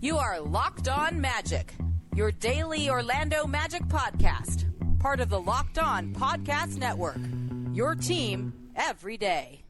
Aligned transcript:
You 0.00 0.16
are 0.16 0.40
Locked 0.40 0.88
On 0.88 1.20
Magic, 1.20 1.74
your 2.16 2.32
daily 2.32 2.88
Orlando 2.88 3.46
Magic 3.46 3.82
podcast, 3.82 4.64
part 4.98 5.20
of 5.20 5.28
the 5.28 5.38
Locked 5.40 5.78
On 5.78 6.14
Podcast 6.14 6.78
Network. 6.78 7.18
Your 7.74 7.94
team 7.94 8.52
every 8.74 9.16
day. 9.16 9.62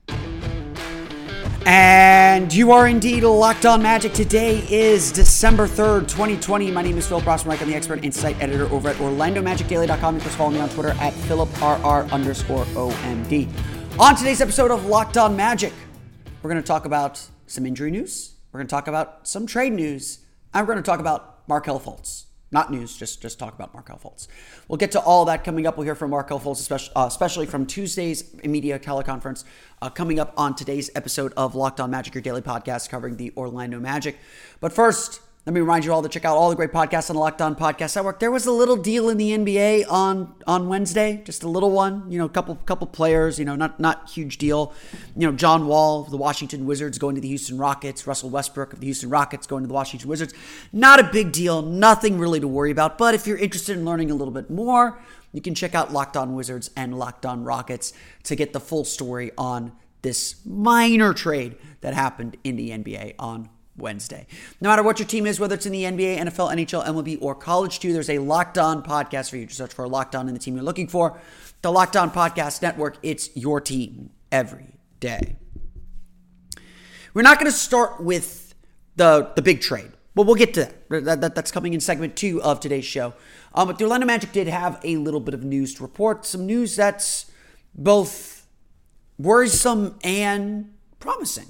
And 1.67 2.53
you 2.55 2.73
are 2.73 2.89
indeed 2.89 3.23
locked 3.23 3.67
on 3.67 3.83
magic. 3.83 4.13
Today 4.15 4.65
is 4.71 5.13
December 5.13 5.67
3rd, 5.67 6.09
2020. 6.09 6.71
My 6.71 6.83
name 6.83 6.97
is 6.97 7.07
Philip 7.07 7.25
Rossman. 7.25 7.61
I'm 7.61 7.69
the 7.69 7.75
expert 7.75 8.03
insight 8.05 8.41
editor 8.41 8.67
over 8.73 8.89
at 8.89 8.97
OrlandoMagicDaily.com. 8.97 10.15
You 10.15 10.21
can 10.21 10.31
follow 10.31 10.51
me 10.51 10.61
on 10.61 10.69
Twitter 10.71 10.91
at 11.01 11.13
PhilipRR 11.13 12.11
underscore 12.11 12.65
OMD. 12.67 13.49
On 13.99 14.17
today's 14.17 14.41
episode 14.41 14.71
of 14.71 14.87
Locked 14.87 15.19
On 15.19 15.37
Magic, 15.37 15.73
we're 16.43 16.51
going 16.51 16.63
to 16.63 16.67
talk 16.67 16.87
about 16.87 17.21
some 17.47 17.67
injury 17.67 17.91
news. 17.91 18.33
We're 18.53 18.59
going 18.59 18.67
to 18.67 18.71
talk 18.71 18.89
about 18.89 19.29
some 19.29 19.47
trade 19.47 19.73
news. 19.73 20.21
We're 20.55 20.65
going 20.65 20.77
to 20.77 20.83
talk 20.83 21.01
about 21.01 21.49
Markelle 21.49 21.81
Fultz. 21.81 22.25
Not 22.53 22.73
news, 22.73 22.97
just 22.97 23.23
just 23.23 23.39
talk 23.39 23.55
about 23.55 23.73
Markelle 23.73 23.99
Fultz. 23.99 24.27
We'll 24.67 24.77
get 24.77 24.91
to 24.93 25.01
all 25.01 25.25
that 25.27 25.45
coming 25.45 25.69
up. 25.69 25.77
We'll 25.77 25.85
hear 25.85 25.95
from 25.95 26.11
Markelle 26.11 26.41
Fultz, 26.41 26.59
especially, 26.59 26.93
uh, 26.97 27.07
especially 27.07 27.47
from 27.47 27.65
Tuesday's 27.65 28.25
media 28.43 28.77
teleconference, 28.81 29.45
uh, 29.81 29.89
coming 29.89 30.19
up 30.19 30.35
on 30.37 30.57
today's 30.57 30.91
episode 30.97 31.33
of 31.37 31.55
Locked 31.55 31.79
On 31.79 31.93
Magic, 31.93 32.13
your 32.13 32.23
daily 32.23 32.43
podcast 32.43 32.89
covering 32.91 33.17
the 33.19 33.33
Orlando 33.37 33.79
Magic. 33.79 34.19
But 34.59 34.73
first, 34.73 35.21
let 35.47 35.55
me 35.55 35.61
remind 35.61 35.87
you 35.87 35.93
all 35.93 36.03
to 36.03 36.09
check 36.09 36.27
out 36.27 36.37
all 36.37 36.51
the 36.51 36.55
great 36.55 36.71
podcasts 36.71 37.09
on 37.09 37.17
the 37.17 37.21
Locked 37.21 37.41
On 37.41 37.57
Podcast 37.57 37.97
Network. 37.97 38.21
There 38.21 38.31
was 38.31 38.45
a 38.45 38.53
little 38.53 38.77
deal 38.77 39.09
in 39.09 39.17
the 39.17 39.31
NBA 39.31 39.91
on 39.91 40.35
on 40.47 40.69
Wednesday, 40.69 41.23
just 41.25 41.43
a 41.43 41.49
little 41.49 41.71
one. 41.71 42.13
You 42.13 42.19
know, 42.19 42.27
a 42.27 42.29
couple 42.29 42.57
couple 42.57 42.87
players. 42.87 43.39
You 43.39 43.47
know, 43.47 43.57
not 43.57 43.81
not 43.81 44.11
huge 44.11 44.37
deal. 44.37 44.75
You 45.17 45.27
know, 45.27 45.33
John 45.33 45.67
Wall 45.67 46.03
of 46.03 46.11
the 46.11 46.19
Washington 46.19 46.67
Wizards 46.67 46.99
going 46.99 47.15
to 47.15 47.23
the 47.23 47.29
Houston 47.29 47.57
Rockets. 47.57 48.07
Russell 48.07 48.29
Westbrook 48.29 48.75
of 48.75 48.81
the 48.81 48.87
Houston 48.87 49.09
Rockets 49.09 49.47
going 49.47 49.63
to 49.63 49.67
the 49.67 49.73
Washington 49.73 50.11
Wizards. 50.11 50.35
Not 50.75 51.01
a 51.01 51.05
big 51.05 51.33
deal. 51.33 51.63
Nothing 51.63 52.19
really 52.19 52.41
to 52.41 52.49
worry 52.49 52.71
about. 52.71 52.99
But 52.99 53.15
if 53.15 53.27
you're 53.27 53.39
interested 53.39 53.79
in 53.79 53.87
learning 53.87 54.11
a 54.11 54.15
little 54.15 54.35
bit 54.35 54.51
more, 54.51 55.01
you 55.33 55.41
can 55.41 55.55
check 55.55 55.75
out 55.75 55.91
Locked 55.91 56.19
On 56.19 56.35
Wizards 56.35 56.71
and 56.77 56.99
Locked 56.99 57.25
On 57.25 57.45
Rockets 57.45 57.95
to 58.25 58.37
get 58.37 58.53
the 58.53 58.61
full 58.61 58.85
story 58.85 59.31
on 59.39 59.73
this 60.03 60.45
minor 60.45 61.15
trade 61.15 61.57
that 61.81 61.95
happened 61.95 62.37
in 62.45 62.57
the 62.57 62.71
NBA 62.71 63.15
on 63.19 63.49
Wednesday. 63.81 64.27
No 64.61 64.69
matter 64.69 64.83
what 64.83 64.99
your 64.99 65.09
team 65.09 65.27
is, 65.27 65.41
whether 65.41 65.55
it's 65.55 65.67
in 65.67 65.73
the 65.73 65.85
NBA, 65.85 66.19
NFL, 66.19 66.53
NHL, 66.55 66.87
MLB, 66.87 67.19
or 67.21 67.35
college 67.35 67.81
too, 67.81 67.93
there's 67.93 68.11
a 68.11 68.19
Locked 68.19 68.59
On 68.59 68.83
podcast 68.83 69.31
for 69.31 69.37
you. 69.37 69.47
Just 69.47 69.59
search 69.59 69.73
for 69.73 69.89
Locked 69.89 70.15
On 70.15 70.29
in 70.29 70.35
the 70.35 70.41
team 70.41 70.55
you're 70.55 70.65
looking 70.65 70.87
for. 70.87 71.19
The 71.63 71.71
Locked 71.71 71.97
On 71.97 72.11
Podcast 72.11 72.63
Network, 72.63 72.97
it's 73.03 73.37
your 73.37 73.61
team 73.61 74.11
every 74.33 74.79
day. 74.99 75.37
We're 77.13 77.23
not 77.23 77.39
going 77.39 77.51
to 77.51 77.57
start 77.57 78.01
with 78.03 78.55
the, 78.97 79.31
the 79.35 79.43
big 79.43 79.61
trade. 79.61 79.93
but 80.15 80.27
we'll 80.27 80.37
get 80.37 80.55
to 80.55 80.61
that. 80.89 81.05
that, 81.05 81.21
that 81.21 81.35
that's 81.35 81.51
coming 81.51 81.75
in 81.75 81.81
segment 81.81 82.17
two 82.17 82.43
of 82.43 82.61
today's 82.61 82.85
show. 82.85 83.15
Um, 83.55 83.69
but 83.69 83.79
the 83.79 83.85
Orlando 83.85 84.07
Magic 84.07 84.33
did 84.33 84.47
have 84.47 84.81
a 84.85 84.97
little 84.97 85.21
bit 85.21 85.35
of 85.35 85.45
news 85.45 85.75
to 85.75 85.83
report. 85.83 86.25
Some 86.25 86.47
news 86.47 86.77
that's 86.77 87.31
both 87.75 88.47
worrisome 89.19 89.99
and 90.03 90.73
promising 90.99 91.47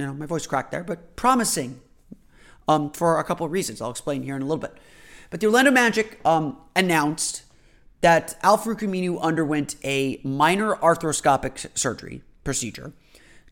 you 0.00 0.06
know, 0.06 0.14
my 0.14 0.24
voice 0.24 0.46
cracked 0.46 0.70
there, 0.70 0.82
but 0.82 1.14
promising 1.14 1.78
um, 2.66 2.90
for 2.90 3.18
a 3.18 3.24
couple 3.24 3.44
of 3.44 3.52
reasons. 3.52 3.82
I'll 3.82 3.90
explain 3.90 4.22
here 4.22 4.34
in 4.34 4.40
a 4.40 4.46
little 4.46 4.60
bit. 4.60 4.74
But 5.28 5.40
the 5.40 5.46
Orlando 5.46 5.70
Magic 5.70 6.18
um, 6.24 6.56
announced 6.74 7.42
that 8.00 8.38
Al-Farouq 8.42 9.20
underwent 9.20 9.76
a 9.84 10.18
minor 10.24 10.74
arthroscopic 10.76 11.76
surgery 11.76 12.22
procedure 12.44 12.94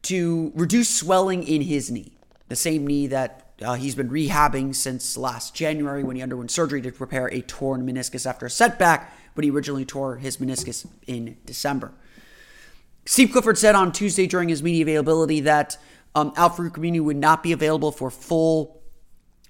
to 0.02 0.52
reduce 0.54 0.88
swelling 0.88 1.42
in 1.42 1.60
his 1.60 1.90
knee, 1.90 2.12
the 2.48 2.56
same 2.56 2.86
knee 2.86 3.06
that 3.08 3.50
uh, 3.60 3.74
he's 3.74 3.94
been 3.94 4.08
rehabbing 4.08 4.74
since 4.74 5.18
last 5.18 5.54
January 5.54 6.02
when 6.02 6.16
he 6.16 6.22
underwent 6.22 6.50
surgery 6.50 6.80
to 6.80 6.90
repair 6.98 7.26
a 7.26 7.42
torn 7.42 7.86
meniscus 7.86 8.24
after 8.24 8.46
a 8.46 8.50
setback 8.50 9.12
when 9.34 9.44
he 9.44 9.50
originally 9.50 9.84
tore 9.84 10.16
his 10.16 10.38
meniscus 10.38 10.86
in 11.06 11.36
December. 11.44 11.92
Steve 13.04 13.32
Clifford 13.32 13.56
said 13.56 13.74
on 13.74 13.90
Tuesday 13.90 14.26
during 14.26 14.48
his 14.48 14.62
media 14.62 14.82
availability 14.82 15.40
that 15.40 15.78
um, 16.18 16.32
Al-Farouq 16.36 16.72
Aminu 16.72 17.00
would 17.02 17.16
not 17.16 17.42
be 17.42 17.52
available 17.52 17.92
for 17.92 18.10
full 18.10 18.82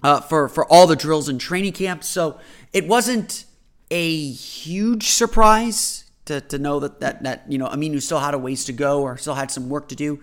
uh, 0.03 0.21
for 0.21 0.47
for 0.47 0.65
all 0.65 0.87
the 0.87 0.95
drills 0.95 1.27
and 1.27 1.41
training 1.41 1.73
camps. 1.73 2.07
So 2.07 2.39
it 2.73 2.87
wasn't 2.87 3.45
a 3.91 4.29
huge 4.31 5.09
surprise 5.09 6.05
to, 6.25 6.41
to 6.41 6.57
know 6.59 6.79
that, 6.79 6.99
that 6.99 7.23
that 7.23 7.45
you 7.51 7.57
know 7.57 7.67
Aminu 7.67 8.01
still 8.01 8.19
had 8.19 8.33
a 8.33 8.37
ways 8.37 8.65
to 8.65 8.73
go 8.73 9.01
or 9.01 9.17
still 9.17 9.33
had 9.33 9.51
some 9.51 9.69
work 9.69 9.89
to 9.89 9.95
do. 9.95 10.21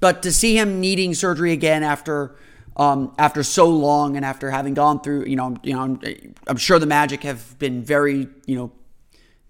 But 0.00 0.22
to 0.24 0.32
see 0.32 0.58
him 0.58 0.80
needing 0.80 1.14
surgery 1.14 1.52
again 1.52 1.82
after 1.82 2.36
um, 2.76 3.14
after 3.18 3.42
so 3.42 3.68
long 3.68 4.16
and 4.16 4.24
after 4.24 4.50
having 4.50 4.74
gone 4.74 5.00
through, 5.00 5.24
you 5.24 5.36
know, 5.36 5.56
you 5.62 5.72
know, 5.72 5.80
I'm, 5.80 6.34
I'm 6.46 6.58
sure 6.58 6.78
the 6.78 6.86
Magic 6.86 7.22
have 7.22 7.58
been 7.58 7.82
very, 7.82 8.28
you 8.44 8.56
know, 8.56 8.72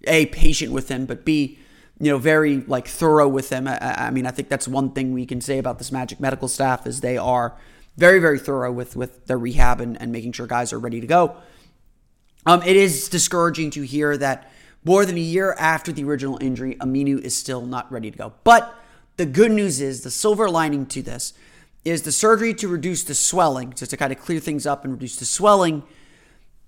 a 0.05 0.27
patient 0.27 0.71
with 0.71 0.87
him, 0.87 1.05
but 1.05 1.25
b 1.25 1.59
you 1.99 2.11
know, 2.11 2.17
very 2.17 2.57
like 2.61 2.87
thorough 2.87 3.27
with 3.27 3.49
them. 3.49 3.67
I, 3.67 4.07
I, 4.07 4.09
mean, 4.11 4.25
I 4.25 4.31
think 4.31 4.49
that's 4.49 4.67
one 4.67 4.91
thing 4.91 5.13
we 5.13 5.25
can 5.25 5.41
say 5.41 5.57
about 5.57 5.77
this 5.79 5.91
Magic 5.91 6.19
medical 6.19 6.47
staff 6.47 6.85
is 6.85 7.01
they 7.01 7.17
are 7.17 7.55
very, 7.97 8.19
very 8.19 8.37
thorough 8.37 8.71
with 8.71 8.95
with 8.95 9.25
their 9.25 9.37
rehab 9.37 9.81
and, 9.81 9.99
and 9.99 10.11
making 10.11 10.33
sure 10.33 10.45
guys 10.45 10.71
are 10.71 10.79
ready 10.79 11.01
to 11.01 11.07
go. 11.07 11.37
Um, 12.45 12.61
it 12.63 12.75
is 12.75 13.09
discouraging 13.09 13.71
to 13.71 13.81
hear 13.81 14.15
that 14.17 14.51
more 14.85 15.05
than 15.05 15.17
a 15.17 15.21
year 15.21 15.55
after 15.59 15.91
the 15.91 16.03
original 16.03 16.37
injury, 16.39 16.75
Aminu 16.75 17.19
is 17.19 17.35
still 17.35 17.65
not 17.65 17.91
ready 17.91 18.09
to 18.11 18.17
go. 18.17 18.33
But 18.43 18.73
the 19.17 19.25
good 19.25 19.51
news 19.51 19.81
is 19.81 20.01
the 20.01 20.11
silver 20.11 20.49
lining 20.49 20.85
to 20.87 21.01
this 21.01 21.33
is 21.83 22.03
the 22.03 22.11
surgery 22.11 22.53
to 22.53 22.67
reduce 22.67 23.03
the 23.03 23.15
swelling, 23.15 23.73
just 23.73 23.91
to 23.91 23.97
kind 23.97 24.11
of 24.11 24.19
clear 24.19 24.39
things 24.39 24.65
up 24.65 24.83
and 24.83 24.93
reduce 24.93 25.15
the 25.15 25.25
swelling, 25.25 25.83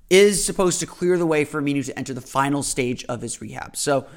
is 0.09 0.44
supposed 0.44 0.79
to 0.79 0.85
clear 0.85 1.17
the 1.17 1.25
way 1.25 1.44
for 1.44 1.61
Aminu 1.61 1.85
to 1.85 1.97
enter 1.97 2.13
the 2.13 2.22
final 2.22 2.63
stage 2.63 3.03
of 3.06 3.22
his 3.22 3.41
rehab. 3.41 3.75
So 3.75 4.07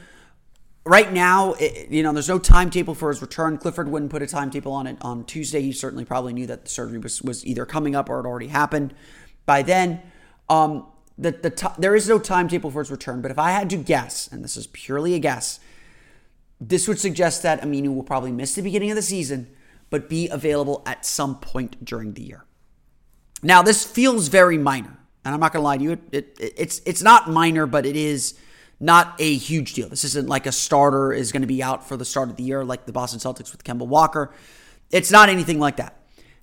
right 0.85 1.13
now, 1.13 1.55
it, 1.55 1.91
you 1.91 2.03
know, 2.03 2.13
there's 2.13 2.29
no 2.29 2.39
timetable 2.39 2.95
for 2.95 3.09
his 3.09 3.21
return. 3.23 3.59
Clifford 3.59 3.89
wouldn't 3.89 4.11
put 4.11 4.23
a 4.23 4.27
timetable 4.27 4.73
on 4.73 4.87
it 4.87 4.97
on 5.01 5.25
Tuesday. 5.25 5.63
He 5.63 5.73
certainly 5.73 6.05
probably 6.05 6.33
knew 6.33 6.47
that 6.47 6.65
the 6.65 6.71
surgery 6.71 6.99
was, 6.99 7.23
was 7.23 7.45
either 7.47 7.65
coming 7.65 7.95
up 7.95 8.09
or 8.09 8.21
it 8.21 8.27
already 8.27 8.49
happened 8.49 8.95
by 9.47 9.63
then. 9.63 10.03
Um, 10.49 10.87
the, 11.19 11.31
the 11.33 11.51
t- 11.51 11.67
there 11.79 11.95
is 11.95 12.09
no 12.09 12.19
timetable 12.19 12.71
for 12.71 12.81
his 12.81 12.91
return, 12.91 13.21
but 13.21 13.31
if 13.31 13.39
I 13.39 13.53
had 13.53 13.71
to 13.71 13.77
guess, 13.77 14.29
and 14.29 14.43
this 14.43 14.57
is 14.57 14.67
purely 14.69 15.15
a 15.15 15.19
guess, 15.19 15.61
this 16.61 16.89
would 16.89 16.99
suggest 16.99 17.43
that 17.43 17.61
Aminu 17.61 17.95
will 17.95 18.03
probably 18.03 18.33
miss 18.33 18.55
the 18.55 18.63
beginning 18.63 18.91
of 18.91 18.97
the 18.97 19.03
season, 19.03 19.49
but 19.91 20.09
be 20.09 20.29
available 20.29 20.83
at 20.87 21.05
some 21.05 21.39
point 21.39 21.85
during 21.85 22.15
the 22.15 22.23
year. 22.23 22.45
Now, 23.43 23.63
this 23.63 23.85
feels 23.85 24.29
very 24.29 24.57
minor, 24.57 24.97
and 25.25 25.35
I'm 25.35 25.41
not 25.41 25.53
going 25.53 25.61
to 25.61 25.65
lie 25.65 25.77
to 25.77 25.83
you. 25.83 25.91
It, 25.93 26.03
it, 26.13 26.55
it's 26.57 26.81
it's 26.87 27.03
not 27.03 27.29
minor, 27.29 27.67
but 27.67 27.85
it 27.85 27.97
is 27.97 28.35
not 28.83 29.15
a 29.21 29.35
huge 29.35 29.75
deal. 29.75 29.89
This 29.89 30.05
isn't 30.05 30.29
like 30.29 30.45
a 30.47 30.53
starter 30.53 31.13
is 31.13 31.31
going 31.31 31.43
to 31.43 31.49
be 31.49 31.63
out 31.63 31.87
for 31.87 31.97
the 31.97 32.05
start 32.05 32.29
of 32.29 32.37
the 32.37 32.43
year 32.43 32.65
like 32.65 32.85
the 32.85 32.93
Boston 32.93 33.21
Celtics 33.21 33.53
with 33.53 33.63
Kemba 33.63 33.87
Walker. 33.87 34.33
It's 34.91 35.11
not 35.11 35.29
anything 35.29 35.61
like 35.61 35.77
that. 35.77 35.97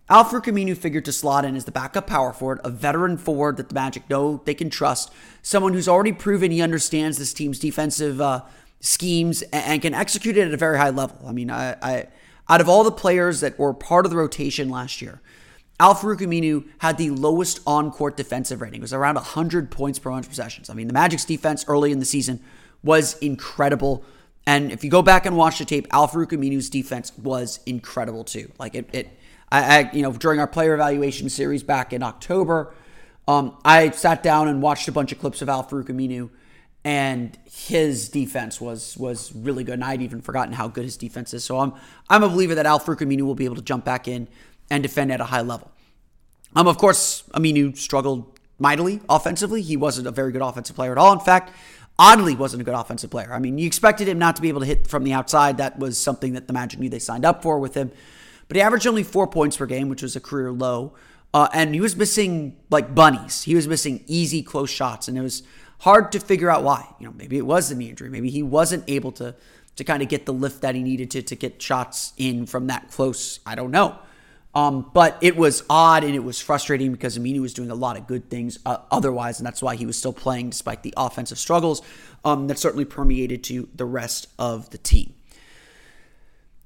Al-Farouq 0.07 0.45
Aminu 0.45 0.75
figured 0.75 1.05
to 1.05 1.11
slot 1.11 1.45
in 1.45 1.55
as 1.55 1.65
the 1.65 1.71
backup 1.71 2.07
power 2.07 2.33
forward, 2.33 2.61
a 2.63 2.69
veteran 2.69 3.17
forward 3.17 3.57
that 3.57 3.69
the 3.69 3.75
Magic 3.75 4.09
know 4.09 4.41
they 4.45 4.55
can 4.55 4.71
trust, 4.71 5.11
someone 5.43 5.73
who's 5.73 5.87
already 5.87 6.13
proven 6.13 6.49
he 6.49 6.61
understands 6.61 7.19
this 7.19 7.31
team's 7.31 7.59
defensive 7.59 8.19
uh, 8.19 8.41
schemes 8.79 9.43
and, 9.53 9.81
can 9.81 9.93
execute 9.93 10.35
it 10.35 10.47
at 10.47 10.53
a 10.53 10.57
very 10.57 10.79
high 10.79 10.89
level. 10.89 11.19
I 11.27 11.31
mean, 11.31 11.51
I, 11.51 11.75
I 11.81 12.07
out 12.47 12.61
of 12.61 12.67
all 12.67 12.83
the 12.83 12.91
players 12.91 13.41
that 13.41 13.59
were 13.59 13.73
part 13.73 14.05
of 14.05 14.09
the 14.09 14.17
rotation 14.17 14.69
last 14.69 15.01
year, 15.01 15.21
Al-Farouq 15.79 16.19
Aminu 16.19 16.67
had 16.79 16.97
the 16.97 17.09
lowest 17.11 17.61
on-court 17.65 18.17
defensive 18.17 18.61
rating. 18.61 18.79
It 18.79 18.83
was 18.83 18.93
around 18.93 19.15
100 19.15 19.71
points 19.71 19.97
per 19.97 20.09
100 20.09 20.27
possessions. 20.27 20.69
I 20.69 20.73
mean, 20.73 20.87
the 20.87 20.93
Magic's 20.93 21.25
defense 21.25 21.63
early 21.67 21.91
in 21.91 21.99
the 21.99 22.05
season 22.05 22.41
was 22.83 23.17
incredible. 23.19 24.03
And 24.45 24.71
if 24.71 24.83
you 24.83 24.89
go 24.89 25.01
back 25.01 25.25
and 25.25 25.37
watch 25.37 25.59
the 25.59 25.65
tape, 25.65 25.87
Al-Farouq 25.91 26.31
Aminu's 26.31 26.69
defense 26.69 27.11
was 27.17 27.59
incredible 27.65 28.23
too. 28.23 28.51
Like 28.59 28.75
it, 28.75 28.89
it 28.91 29.09
I, 29.51 29.79
I, 29.79 29.91
you 29.93 30.01
know, 30.01 30.11
during 30.11 30.39
our 30.39 30.47
player 30.47 30.73
evaluation 30.73 31.29
series 31.29 31.63
back 31.63 31.93
in 31.93 32.03
October, 32.03 32.73
um, 33.27 33.57
I 33.63 33.91
sat 33.91 34.23
down 34.23 34.47
and 34.47 34.61
watched 34.61 34.87
a 34.87 34.91
bunch 34.91 35.11
of 35.11 35.19
clips 35.19 35.41
of 35.41 35.49
Al-Farouq 35.49 35.85
Aminu, 35.85 36.29
and 36.83 37.37
his 37.45 38.09
defense 38.09 38.59
was 38.59 38.97
was 38.97 39.33
really 39.35 39.63
good. 39.63 39.73
And 39.75 39.83
I'd 39.83 40.01
even 40.01 40.21
forgotten 40.21 40.53
how 40.53 40.67
good 40.67 40.85
his 40.85 40.97
defense 40.97 41.33
is. 41.33 41.43
So 41.43 41.59
I'm 41.59 41.73
I'm 42.09 42.23
a 42.23 42.29
believer 42.29 42.55
that 42.55 42.65
Al-Farouq 42.65 42.99
Aminu 42.99 43.21
will 43.21 43.35
be 43.35 43.45
able 43.45 43.57
to 43.57 43.61
jump 43.61 43.85
back 43.85 44.07
in 44.07 44.27
and 44.69 44.83
defend 44.83 45.11
at 45.11 45.21
a 45.21 45.25
high 45.25 45.41
level. 45.41 45.71
Um, 46.55 46.67
of 46.67 46.77
course, 46.77 47.23
Aminu 47.33 47.77
struggled 47.77 48.39
mightily 48.57 49.01
offensively. 49.09 49.61
He 49.61 49.77
wasn't 49.77 50.07
a 50.07 50.11
very 50.11 50.31
good 50.31 50.41
offensive 50.41 50.75
player 50.75 50.91
at 50.91 50.97
all. 50.97 51.13
In 51.13 51.19
fact, 51.19 51.53
oddly 51.97 52.35
wasn't 52.35 52.61
a 52.61 52.65
good 52.65 52.73
offensive 52.73 53.09
player. 53.09 53.33
I 53.33 53.39
mean, 53.39 53.57
you 53.57 53.67
expected 53.67 54.07
him 54.07 54.19
not 54.19 54.35
to 54.37 54.41
be 54.41 54.49
able 54.49 54.61
to 54.61 54.65
hit 54.65 54.87
from 54.87 55.03
the 55.03 55.13
outside. 55.13 55.57
That 55.57 55.77
was 55.77 55.97
something 55.97 56.33
that 56.33 56.47
the 56.47 56.53
Magic 56.53 56.79
knew 56.79 56.89
they 56.89 56.99
signed 56.99 57.25
up 57.25 57.43
for 57.43 57.59
with 57.59 57.75
him. 57.75 57.91
But 58.47 58.55
he 58.55 58.61
averaged 58.61 58.87
only 58.87 59.03
four 59.03 59.27
points 59.27 59.57
per 59.57 59.65
game, 59.65 59.89
which 59.89 60.01
was 60.01 60.15
a 60.15 60.19
career 60.19 60.51
low. 60.51 60.93
Uh, 61.33 61.47
and 61.53 61.75
he 61.75 61.81
was 61.81 61.95
missing 61.95 62.57
like 62.71 62.95
bunnies. 62.95 63.43
He 63.43 63.53
was 63.53 63.67
missing 63.67 64.03
easy 64.07 64.41
close 64.41 64.71
shots, 64.71 65.07
and 65.07 65.17
it 65.17 65.21
was 65.21 65.43
hard 65.79 66.11
to 66.13 66.19
figure 66.19 66.49
out 66.49 66.63
why. 66.63 66.87
You 66.99 67.05
know, 67.05 67.13
maybe 67.15 67.37
it 67.37 67.45
was 67.45 67.69
the 67.69 67.75
knee 67.75 67.89
injury. 67.89 68.09
Maybe 68.09 68.31
he 68.31 68.41
wasn't 68.41 68.83
able 68.87 69.11
to 69.13 69.35
to 69.75 69.83
kind 69.83 70.01
of 70.01 70.09
get 70.09 70.25
the 70.25 70.33
lift 70.33 70.61
that 70.61 70.73
he 70.75 70.81
needed 70.81 71.11
to 71.11 71.21
to 71.21 71.35
get 71.35 71.61
shots 71.61 72.13
in 72.17 72.47
from 72.47 72.67
that 72.67 72.89
close. 72.89 73.39
I 73.45 73.53
don't 73.53 73.71
know. 73.71 73.99
Um, 74.55 74.89
but 74.93 75.17
it 75.21 75.37
was 75.37 75.63
odd 75.69 76.03
and 76.03 76.15
it 76.15 76.23
was 76.23 76.41
frustrating 76.41 76.91
because 76.91 77.17
Aminu 77.17 77.39
was 77.39 77.53
doing 77.53 77.69
a 77.69 77.75
lot 77.75 77.97
of 77.97 78.07
good 78.07 78.29
things 78.29 78.57
uh, 78.65 78.77
otherwise, 78.89 79.39
and 79.39 79.45
that's 79.45 79.61
why 79.61 79.75
he 79.75 79.85
was 79.85 79.97
still 79.97 80.13
playing 80.13 80.49
despite 80.49 80.81
the 80.81 80.93
offensive 80.97 81.37
struggles 81.37 81.83
um, 82.25 82.47
that 82.47 82.57
certainly 82.57 82.85
permeated 82.85 83.43
to 83.45 83.69
the 83.75 83.85
rest 83.85 84.27
of 84.39 84.71
the 84.71 84.79
team. 84.79 85.13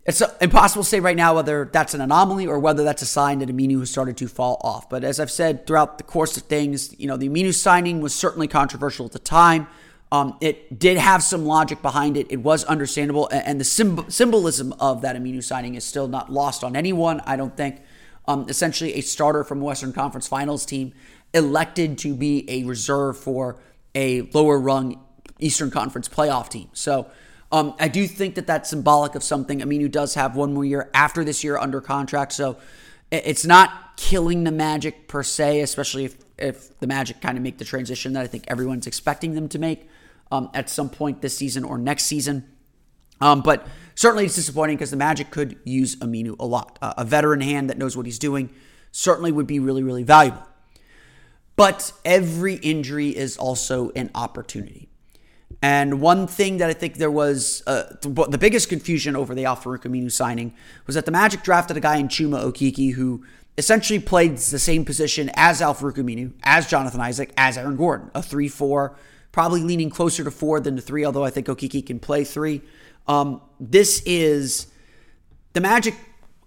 It's 0.06 0.22
impossible 0.42 0.84
to 0.84 0.90
say 0.90 1.00
right 1.00 1.16
now 1.16 1.36
whether 1.36 1.70
that's 1.72 1.94
an 1.94 2.02
anomaly 2.02 2.46
or 2.46 2.60
whether 2.60 2.84
that's 2.84 3.02
a 3.02 3.06
sign 3.06 3.40
that 3.40 3.48
Aminu 3.48 3.80
has 3.80 3.90
started 3.90 4.18
to 4.18 4.28
fall 4.28 4.60
off. 4.62 4.90
But 4.90 5.06
as 5.06 5.18
I've 5.18 5.32
said 5.32 5.66
throughout 5.66 5.98
the 5.98 6.04
course 6.04 6.36
of 6.36 6.44
things, 6.44 6.98
you 7.00 7.08
know, 7.08 7.16
the 7.16 7.30
Aminu 7.30 7.54
signing 7.54 8.02
was 8.02 8.14
certainly 8.14 8.50
controversial 8.50 9.06
at 9.06 9.14
the 9.14 9.20
time. 9.20 9.68
Um, 10.14 10.38
it 10.42 10.78
did 10.78 10.98
have 11.00 11.24
some 11.24 11.44
logic 11.44 11.82
behind 11.82 12.18
it. 12.18 12.28
It 12.30 12.38
was 12.38 12.64
understandable, 12.66 13.28
and 13.32 13.60
the 13.60 13.66
symbolism 13.66 14.72
of 14.74 15.02
that 15.02 15.16
Aminu 15.16 15.44
signing 15.44 15.74
is 15.74 15.84
still 15.84 16.08
not 16.08 16.32
lost 16.32 16.64
on 16.64 16.76
anyone. 16.76 17.20
I 17.26 17.36
don't 17.36 17.58
think. 17.58 17.82
Um, 18.28 18.46
essentially, 18.48 18.94
a 18.94 19.02
starter 19.02 19.44
from 19.44 19.60
Western 19.60 19.92
Conference 19.92 20.28
Finals 20.28 20.68
team 20.68 20.94
elected 21.34 21.98
to 21.98 22.14
be 22.14 22.46
a 22.48 22.64
reserve 22.64 23.18
for 23.18 23.58
a 23.96 24.22
lower 24.34 24.60
rung 24.60 25.04
Eastern 25.40 25.72
Conference 25.72 26.08
playoff 26.08 26.48
team. 26.48 26.70
So 26.74 27.08
um, 27.52 27.74
I 27.80 27.88
do 27.88 28.06
think 28.06 28.36
that 28.36 28.46
that's 28.46 28.70
symbolic 28.70 29.16
of 29.16 29.24
something. 29.24 29.62
Aminu 29.62 29.90
does 29.90 30.14
have 30.14 30.36
one 30.36 30.54
more 30.54 30.64
year 30.64 30.92
after 30.94 31.24
this 31.24 31.44
year 31.44 31.58
under 31.58 31.82
contract, 31.82 32.34
so 32.34 32.58
it's 33.10 33.46
not 33.46 33.98
killing 33.98 34.44
the 34.44 34.52
Magic 34.52 35.08
per 35.08 35.24
se, 35.24 35.62
especially 35.62 36.06
if, 36.06 36.18
if 36.38 36.80
the 36.80 36.88
Magic 36.88 37.20
kind 37.20 37.36
of 37.36 37.44
make 37.44 37.58
the 37.58 37.66
transition 37.66 38.14
that 38.14 38.22
I 38.22 38.28
think 38.28 38.44
everyone's 38.48 38.86
expecting 38.86 39.34
them 39.34 39.50
to 39.50 39.58
make 39.58 39.90
um, 40.32 40.50
at 40.54 40.70
some 40.70 40.90
point 40.90 41.22
this 41.22 41.38
season 41.38 41.64
or 41.64 41.78
next 41.78 42.06
season. 42.06 42.48
Um, 43.22 43.42
but 43.42 43.68
certainly 43.96 44.26
it's 44.26 44.36
disappointing 44.36 44.76
because 44.76 44.92
the 44.92 44.98
Magic 44.98 45.32
could 45.32 45.58
use 45.64 45.96
Aminu 45.98 46.36
a 46.40 46.46
lot. 46.46 46.78
Uh, 46.82 46.94
a 46.98 47.06
veteran 47.06 47.42
hand 47.42 47.70
that 47.70 47.78
knows 47.78 47.96
what 47.96 48.06
he's 48.06 48.20
doing 48.20 48.50
certainly 48.92 49.32
would 49.32 49.48
be 49.48 49.60
really, 49.60 49.84
really 49.84 50.04
valuable. 50.04 50.44
But 51.56 51.94
every 52.04 52.56
injury 52.56 53.10
is 53.10 53.38
also 53.38 53.92
an 53.92 54.10
opportunity. 54.16 54.90
And 55.62 56.02
one 56.02 56.28
thing 56.28 56.58
that 56.58 56.70
I 56.70 56.74
think 56.74 56.96
there 56.96 57.12
was 57.12 57.64
uh, 57.68 57.96
the 58.02 58.38
biggest 58.38 58.70
confusion 58.70 59.16
over 59.16 59.34
the 59.34 59.46
Al-Farouq 59.46 59.84
Aminu 59.84 60.12
signing 60.12 60.54
was 60.86 60.96
that 60.96 61.06
the 61.06 61.12
Magic 61.12 61.44
drafted 61.44 61.78
a 61.78 61.80
guy 61.80 61.98
in 61.98 62.08
Chuma 62.10 62.44
Okeke 62.44 62.94
who 62.94 63.24
essentially 63.58 64.00
played 64.00 64.38
the 64.38 64.60
same 64.60 64.84
position 64.84 65.32
as 65.36 65.62
Al-Farouq 65.62 65.96
Aminu, 65.96 66.34
as 66.44 66.68
Jonathan 66.68 67.00
Isaac, 67.00 67.32
as 67.38 67.58
Aaron 67.58 67.78
Gordon, 67.78 68.10
a 68.14 68.22
3 68.22 68.48
4, 68.48 68.98
probably 69.34 69.64
leaning 69.64 69.90
closer 69.90 70.24
to 70.24 70.32
4 70.32 70.62
than 70.62 70.78
to 70.78 70.82
3, 70.82 71.04
although 71.04 71.26
I 71.26 71.30
think 71.30 71.48
Okeke 71.48 71.86
can 71.86 72.00
play 72.00 72.24
3. 72.24 72.62
Um, 73.08 73.42
this 73.60 74.02
is 74.06 74.68
the 75.52 75.60
Magic 75.60 75.96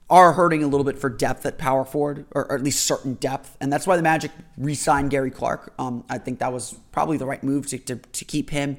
are 0.09 0.33
hurting 0.33 0.63
a 0.63 0.69
little 0.69 0.85
bit 0.85 0.99
for 0.99 1.11
depth 1.11 1.45
at 1.45 1.59
power 1.59 1.85
forward, 1.85 2.27
or, 2.31 2.47
or 2.47 2.55
at 2.55 2.63
least 2.63 2.85
certain 2.85 3.15
depth, 3.15 3.57
and 3.61 3.73
that's 3.73 3.87
why 3.87 3.97
the 3.97 4.03
Magic 4.03 4.31
re-signed 4.57 5.11
Gary 5.11 5.33
Clark. 5.33 5.75
Um, 5.79 6.05
I 6.09 6.19
think 6.19 6.39
that 6.39 6.53
was 6.53 6.77
probably 6.93 7.17
the 7.17 7.27
right 7.27 7.43
move 7.43 7.67
to, 7.69 7.79
to, 7.79 7.97
to 7.97 8.25
keep 8.25 8.51
him 8.51 8.79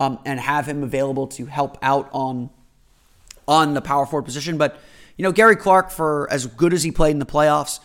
um, 0.00 0.18
and 0.24 0.40
have 0.40 0.66
him 0.66 0.82
available 0.82 1.28
to 1.28 1.46
help 1.46 1.78
out 1.80 2.10
on 2.12 2.50
on 3.46 3.74
the 3.74 3.82
power 3.82 4.06
forward 4.06 4.24
position. 4.24 4.56
But 4.56 4.80
you 5.16 5.22
know, 5.22 5.30
Gary 5.30 5.54
Clark, 5.54 5.90
for 5.90 6.26
as 6.30 6.46
good 6.46 6.72
as 6.72 6.82
he 6.82 6.90
played 6.90 7.12
in 7.12 7.18
the 7.18 7.26
playoffs, 7.26 7.78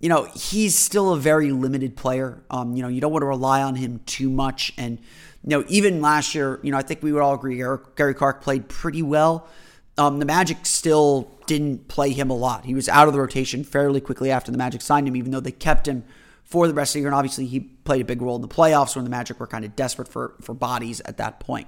you 0.00 0.08
know, 0.08 0.24
he's 0.34 0.78
still 0.78 1.12
a 1.12 1.18
very 1.18 1.50
limited 1.50 1.96
player. 1.96 2.42
Um, 2.50 2.76
you 2.76 2.82
know, 2.82 2.88
you 2.88 3.00
don't 3.00 3.12
want 3.12 3.22
to 3.22 3.26
rely 3.26 3.62
on 3.62 3.74
him 3.74 4.00
too 4.06 4.30
much. 4.30 4.72
And 4.76 4.98
you 5.42 5.50
know, 5.50 5.64
even 5.68 6.00
last 6.00 6.34
year, 6.34 6.60
you 6.62 6.70
know, 6.70 6.78
I 6.78 6.82
think 6.82 7.02
we 7.02 7.12
would 7.12 7.22
all 7.22 7.34
agree 7.34 7.56
Gary 7.96 8.14
Clark 8.14 8.42
played 8.42 8.68
pretty 8.68 9.02
well. 9.02 9.48
Um, 9.96 10.20
the 10.20 10.24
Magic 10.24 10.64
still 10.64 11.32
didn't 11.46 11.88
play 11.88 12.12
him 12.12 12.30
a 12.30 12.36
lot. 12.36 12.64
He 12.64 12.74
was 12.74 12.88
out 12.88 13.08
of 13.08 13.14
the 13.14 13.20
rotation 13.20 13.64
fairly 13.64 14.00
quickly 14.00 14.30
after 14.30 14.52
the 14.52 14.58
Magic 14.58 14.80
signed 14.80 15.08
him, 15.08 15.16
even 15.16 15.32
though 15.32 15.40
they 15.40 15.50
kept 15.50 15.88
him 15.88 16.04
for 16.44 16.68
the 16.68 16.74
rest 16.74 16.90
of 16.90 16.94
the 16.94 17.00
year. 17.00 17.08
And 17.08 17.16
obviously, 17.16 17.46
he 17.46 17.60
played 17.60 18.00
a 18.00 18.04
big 18.04 18.22
role 18.22 18.36
in 18.36 18.42
the 18.42 18.48
playoffs 18.48 18.94
when 18.94 19.04
the 19.04 19.10
Magic 19.10 19.40
were 19.40 19.46
kind 19.48 19.64
of 19.64 19.74
desperate 19.74 20.06
for, 20.06 20.34
for 20.40 20.54
bodies 20.54 21.00
at 21.04 21.16
that 21.16 21.40
point. 21.40 21.66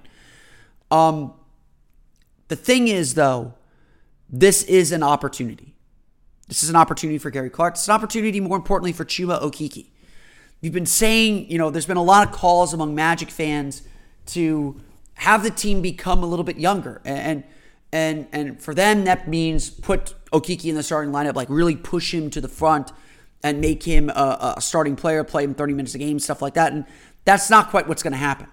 Um, 0.93 1.35
the 2.49 2.57
thing 2.57 2.87
is, 2.87 3.15
though, 3.15 3.55
this 4.29 4.63
is 4.63 4.93
an 4.93 5.03
opportunity. 5.03 5.75
This 6.51 6.65
is 6.65 6.69
an 6.69 6.75
opportunity 6.75 7.17
for 7.17 7.31
Gary 7.31 7.49
Clark. 7.49 7.75
It's 7.75 7.87
an 7.87 7.95
opportunity, 7.95 8.41
more 8.41 8.57
importantly, 8.57 8.93
for 8.93 9.05
Chuma 9.05 9.41
Okeke. 9.41 9.87
We've 10.61 10.73
been 10.73 10.85
saying, 10.85 11.49
you 11.49 11.57
know, 11.59 11.71
there's 11.71 11.87
been 11.87 11.97
a 11.97 12.03
lot 12.03 12.27
of 12.27 12.35
calls 12.35 12.75
among 12.75 12.93
Magic 12.93 13.31
fans 13.31 13.83
to 14.27 14.81
have 15.15 15.45
the 15.45 15.51
team 15.51 15.81
become 15.81 16.25
a 16.25 16.27
little 16.27 16.45
bit 16.45 16.57
younger. 16.57 17.01
And 17.05 17.45
and 17.93 18.27
and 18.33 18.61
for 18.61 18.75
them, 18.75 19.05
that 19.05 19.29
means 19.29 19.71
put 19.71 20.17
Okeke 20.33 20.65
in 20.65 20.75
the 20.75 20.83
starting 20.83 21.13
lineup, 21.13 21.37
like 21.37 21.49
really 21.49 21.77
push 21.77 22.13
him 22.13 22.31
to 22.31 22.41
the 22.41 22.49
front 22.49 22.91
and 23.45 23.61
make 23.61 23.85
him 23.85 24.11
a, 24.11 24.55
a 24.57 24.61
starting 24.61 24.97
player, 24.97 25.23
play 25.23 25.45
him 25.45 25.55
30 25.55 25.75
minutes 25.75 25.95
a 25.95 25.99
game, 25.99 26.19
stuff 26.19 26.43
like 26.43 26.55
that. 26.55 26.73
And 26.73 26.85
that's 27.25 27.49
not 27.49 27.71
quite 27.71 27.87
what's 27.87 28.03
going 28.03 28.13
to 28.13 28.19
happen. 28.19 28.49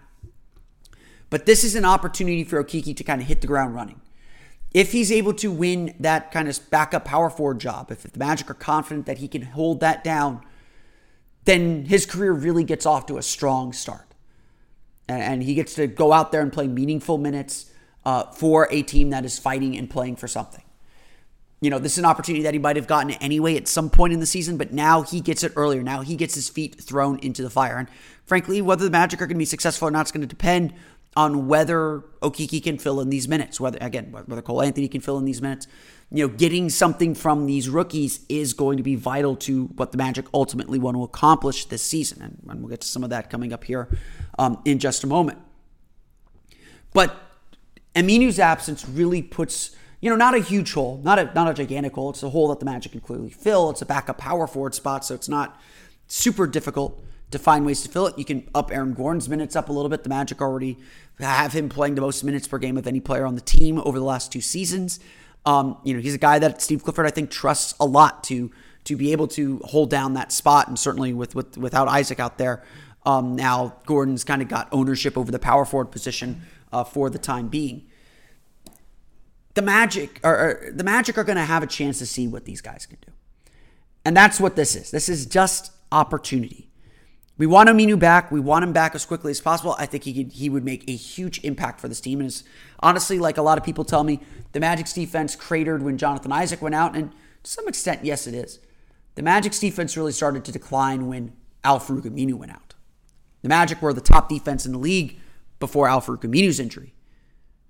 But 1.32 1.48
this 1.48 1.64
is 1.64 1.74
an 1.74 1.84
opportunity 1.84 2.44
for 2.44 2.64
Okeke 2.64 2.96
to 2.96 3.04
kind 3.04 3.24
of 3.24 3.28
hit 3.28 3.42
the 3.42 3.48
ground 3.48 3.74
running. 3.74 4.02
If 4.78 4.92
he's 4.92 5.12
able 5.12 5.34
to 5.34 5.52
win 5.52 5.96
that 6.00 6.32
kind 6.32 6.48
of 6.48 6.70
backup 6.70 7.04
power 7.04 7.32
forward 7.32 7.60
job, 7.60 7.90
if 7.90 8.04
the 8.04 8.20
Magic 8.20 8.48
are 8.48 8.54
confident 8.54 9.08
that 9.08 9.18
he 9.18 9.28
can 9.28 9.42
hold 9.42 9.80
that 9.80 10.04
down, 10.04 10.42
then 11.46 11.86
his 11.86 12.06
career 12.06 12.32
really 12.32 12.64
gets 12.64 12.86
off 12.86 13.08
to 13.08 13.18
a 13.18 13.24
strong 13.24 13.74
start. 13.74 14.14
And 15.10 15.42
he 15.42 15.56
gets 15.56 15.74
to 15.76 15.88
go 15.88 16.14
out 16.14 16.32
there 16.32 16.42
and 16.42 16.54
play 16.54 16.68
meaningful 16.68 17.18
minutes 17.18 17.72
uh, 18.06 18.26
for 18.34 18.68
a 18.70 18.84
team 18.84 19.10
that 19.10 19.26
is 19.26 19.40
fighting 19.40 19.76
and 19.76 19.90
playing 19.90 20.16
for 20.16 20.28
something 20.28 20.64
you 21.60 21.72
know, 21.72 21.80
this 21.80 21.94
is 21.94 21.98
an 21.98 22.06
opportunity 22.06 22.44
that 22.44 22.54
he 22.54 22.60
might 22.60 22.76
have 22.76 22.86
gotten 22.86 23.12
anyway 23.14 23.56
at 23.56 23.68
some 23.68 23.90
point 23.90 24.14
in 24.14 24.20
the 24.20 24.26
season, 24.28 24.58
but 24.58 24.74
now 24.74 25.02
he 25.02 25.20
gets 25.20 25.44
it 25.44 25.54
earlier. 25.56 25.82
Now 25.82 26.02
he 26.02 26.16
gets 26.16 26.36
his 26.36 26.50
feet 26.50 26.80
thrown 26.80 27.18
into 27.20 27.42
the 27.42 27.50
fire. 27.50 27.78
And 27.78 27.88
frankly, 28.26 28.62
whether 28.62 28.86
the 28.86 28.92
Magic 28.92 29.22
are 29.22 29.26
going 29.26 29.36
to 29.36 29.40
be 29.40 29.46
successful 29.46 29.88
or 29.88 29.92
not 29.92 30.06
is 30.06 30.12
going 30.12 30.22
to 30.22 30.28
depend 30.28 30.74
on 31.18 31.48
whether 31.48 32.04
Okeke 32.22 32.64
can 32.64 32.78
fill 32.78 33.02
in 33.02 33.10
these 33.10 33.28
minutes. 33.28 33.60
Whether 33.60 33.80
again, 33.82 34.12
whether 34.12 34.42
Cole 34.44 34.62
Anthony 34.62 34.88
can 34.88 35.02
fill 35.02 35.18
in 35.18 35.26
these 35.26 35.42
minutes. 35.42 35.68
You 36.12 36.26
know, 36.26 36.34
getting 36.34 36.70
something 36.70 37.16
from 37.16 37.48
these 37.48 37.68
rookies 37.68 38.22
is 38.30 38.54
going 38.54 38.78
to 38.78 38.84
be 38.84 38.96
vital 38.96 39.36
to 39.38 39.66
what 39.76 39.92
the 39.92 39.98
Magic 39.98 40.26
ultimately 40.34 40.80
want 40.80 40.96
to 40.96 41.04
accomplish 41.04 41.66
this 41.66 41.82
season, 41.82 42.22
and, 42.22 42.40
and 42.48 42.62
we'll 42.62 42.70
get 42.70 42.82
to 42.82 42.88
some 42.88 43.04
of 43.04 43.10
that 43.10 43.30
coming 43.30 43.52
up 43.52 43.66
here 43.66 43.90
um, 44.40 44.62
in 44.64 44.80
just 44.80 45.04
a 45.04 45.08
moment. 45.08 45.40
But 46.94 47.14
Aminu's 47.94 48.40
absence 48.40 48.88
really 48.88 49.22
puts 49.22 49.76
you 50.00 50.12
know, 50.12 50.16
not 50.16 50.36
a 50.36 50.40
huge 50.40 50.74
hole, 50.74 51.02
not 51.04 51.18
a 51.18 51.34
not 51.34 51.50
a 51.50 51.54
gigantic 51.56 51.96
hole. 51.96 52.12
It's 52.12 52.22
a 52.22 52.30
hole 52.30 52.50
that 52.50 52.60
the 52.60 52.66
Magic 52.66 52.92
can 52.92 53.02
clearly 53.02 53.32
fill. 53.32 53.72
It's 53.72 53.82
a 53.82 53.86
backup 53.86 54.20
power 54.20 54.46
forward 54.46 54.76
spot, 54.76 55.04
so 55.04 55.16
it's 55.16 55.28
not 55.28 55.60
super 56.06 56.46
difficult 56.46 57.02
to 57.32 57.40
find 57.40 57.66
ways 57.66 57.82
to 57.82 57.90
fill 57.90 58.08
it. 58.08 58.18
You 58.18 58.26
can 58.26 58.50
up 58.56 58.72
Aaron 58.72 58.94
Gordon's 58.94 59.28
minutes 59.28 59.56
up 59.56 59.70
a 59.70 59.74
little 59.74 59.90
bit. 59.90 60.04
The 60.04 60.10
Magic 60.10 60.42
already 60.42 60.78
have 61.20 61.54
him 61.54 61.70
playing 61.70 61.96
the 61.96 62.02
most 62.02 62.24
minutes 62.24 62.48
per 62.48 62.58
game 62.58 62.78
of 62.78 62.88
any 62.88 63.00
player 63.00 63.26
on 63.26 63.36
the 63.36 63.42
team 63.42 63.80
over 63.80 64.00
the 64.00 64.06
last 64.06 64.32
two 64.32 64.42
seasons. 64.42 65.00
Um, 65.46 65.78
you 65.84 65.94
know, 65.94 66.00
he's 66.00 66.14
a 66.14 66.20
guy 66.20 66.40
that 66.40 66.62
Steve 66.62 66.84
Clifford 66.84 67.06
I 67.06 67.10
think 67.10 67.30
trusts 67.30 67.74
a 67.80 67.86
lot 67.86 68.24
to 68.26 68.52
to 68.86 68.96
be 68.96 69.12
able 69.12 69.28
to 69.28 69.60
hold 69.66 69.90
down 69.90 70.14
that 70.14 70.32
spot, 70.32 70.70
and 70.70 70.80
certainly 70.80 71.14
with, 71.14 71.36
with 71.36 71.58
without 71.58 71.88
Isaac 71.88 72.20
out 72.20 72.38
there. 72.38 72.64
Um, 73.06 73.36
now 73.36 73.76
Gordon's 73.86 74.24
kind 74.24 74.42
of 74.42 74.50
got 74.50 74.68
ownership 74.72 75.18
over 75.18 75.32
the 75.32 75.40
power 75.40 75.64
forward 75.64 75.92
position 75.92 76.42
uh, 76.74 76.84
for 76.84 77.10
the 77.10 77.20
time 77.20 77.48
being 77.48 77.88
the 79.58 79.62
Magic 79.64 80.20
or 80.24 80.72
the 80.72 80.84
Magic 80.84 81.18
are 81.18 81.24
going 81.24 81.36
to 81.36 81.44
have 81.44 81.64
a 81.64 81.68
chance 81.68 81.98
to 81.98 82.06
see 82.06 82.28
what 82.28 82.46
these 82.46 82.62
guys 82.62 82.86
can 82.86 83.00
do. 83.04 83.12
And 84.06 84.16
that's 84.16 84.40
what 84.40 84.56
this 84.56 84.76
is. 84.76 84.92
This 84.92 85.10
is 85.10 85.26
just 85.26 85.72
opportunity. 85.92 86.70
We 87.38 87.46
want 87.46 87.70
Aminu 87.70 88.00
back. 88.00 88.32
We 88.32 88.40
want 88.40 88.64
him 88.64 88.74
back 88.74 88.96
as 88.96 89.06
quickly 89.06 89.32
as 89.32 89.40
possible. 89.40 89.76
I 89.78 89.86
think 89.86 90.04
he 90.04 90.14
could, 90.14 90.34
he 90.34 90.50
would 90.50 90.66
make 90.66 90.90
a 90.90 90.96
huge 90.96 91.44
impact 91.44 91.80
for 91.80 91.88
this 91.88 92.02
team. 92.02 92.20
And 92.20 92.28
it's 92.28 92.44
honestly, 92.80 93.20
like 93.20 93.38
a 93.38 93.42
lot 93.44 93.58
of 93.58 93.64
people 93.64 93.86
tell 93.86 94.04
me, 94.04 94.22
the 94.54 94.60
Magic's 94.60 94.94
defense 94.94 95.36
cratered 95.36 95.84
when 95.84 95.98
Jonathan 95.98 96.32
Isaac 96.32 96.62
went 96.62 96.74
out. 96.74 96.96
And 96.96 97.12
to 97.44 97.52
some 97.52 97.68
extent, 97.68 98.04
yes, 98.04 98.26
it 98.26 98.34
is. 98.34 98.60
The 99.16 99.22
Magic's 99.22 99.60
defense 99.60 99.96
really 99.96 100.12
started 100.12 100.46
to 100.46 100.52
decline 100.52 101.08
when 101.08 101.34
Al-Farouq 101.64 102.02
Aminu 102.02 102.34
went 102.34 102.52
out. 102.52 102.74
The 103.44 103.50
Magic 103.50 103.82
were 103.82 103.94
the 103.94 104.02
top 104.02 104.30
defense 104.30 104.66
in 104.66 104.72
the 104.72 104.80
league 104.80 105.20
before 105.60 105.88
Al-Farouq 105.88 106.22
Aminu's 106.22 106.60
injury. 106.60 106.94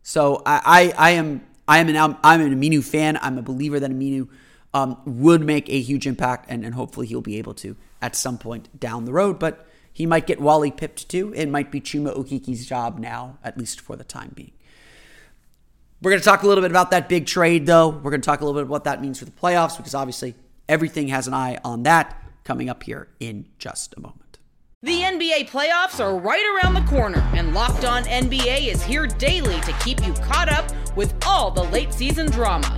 So 0.02 0.42
I, 0.46 0.94
I, 0.98 1.10
I 1.10 1.12
am 1.12 1.46
I 1.68 1.80
am 1.80 1.90
an 1.90 2.18
I'm 2.24 2.42
an 2.42 2.58
Aminu 2.58 2.84
fan. 2.84 3.20
I'm 3.22 3.38
a 3.38 3.42
believer 3.42 3.80
that 3.80 3.92
Aminu 3.92 4.30
um, 4.78 4.98
would 5.06 5.44
make 5.44 5.70
a 5.70 5.82
huge 5.82 6.06
impact, 6.06 6.46
and, 6.50 6.64
and 6.64 6.76
hopefully 6.76 7.08
he'll 7.08 7.22
be 7.22 7.38
able 7.40 7.56
to 7.56 7.76
at 8.00 8.16
some 8.16 8.38
point 8.38 8.80
down 8.80 9.06
the 9.06 9.14
road. 9.14 9.40
But 9.40 9.68
he 9.92 10.06
might 10.06 10.28
get 10.28 10.40
Wally 10.40 10.70
pipped 10.70 11.10
too. 11.10 11.34
It 11.36 11.50
might 11.50 11.72
be 11.72 11.82
Chuma 11.82 12.16
Okeke's 12.16 12.66
job 12.68 13.00
now, 13.00 13.40
at 13.44 13.58
least 13.58 13.82
for 13.82 13.96
the 13.96 14.04
time 14.04 14.32
being. 14.36 14.52
We're 16.00 16.12
going 16.12 16.22
to 16.22 16.26
talk 16.26 16.44
a 16.44 16.48
little 16.48 16.62
bit 16.62 16.70
about 16.70 16.92
that 16.92 17.10
big 17.10 17.26
trade, 17.26 17.66
though. 17.66 17.90
We're 17.90 18.12
going 18.12 18.22
to 18.22 18.26
talk 18.26 18.42
a 18.42 18.46
little 18.46 18.60
bit 18.60 18.66
about 18.66 18.72
what 18.72 18.84
that 18.84 19.02
means 19.02 19.18
for 19.18 19.26
the 19.26 19.32
playoffs, 19.32 19.78
because 19.78 19.96
obviously 19.96 20.36
everything 20.70 21.08
has 21.08 21.28
an 21.28 21.34
eye 21.34 21.58
on 21.64 21.82
that 21.84 22.24
coming 22.44 22.70
up 22.70 22.84
here 22.84 23.08
in 23.20 23.48
just 23.58 23.96
a 23.98 24.00
moment. 24.00 24.38
The 24.84 25.02
NBA 25.02 25.50
playoffs 25.50 26.00
are 26.00 26.16
right 26.16 26.62
around 26.62 26.76
the 26.76 26.88
corner, 26.88 27.28
and 27.34 27.56
Locked 27.56 27.84
On 27.84 28.04
NBA 28.04 28.68
is 28.68 28.84
here 28.84 29.08
daily 29.08 29.60
to 29.62 29.74
keep 29.84 30.06
you 30.06 30.14
caught 30.14 30.50
up 30.50 30.72
with 30.96 31.16
all 31.26 31.50
the 31.50 31.64
late 31.64 31.92
season 31.92 32.30
drama. 32.30 32.78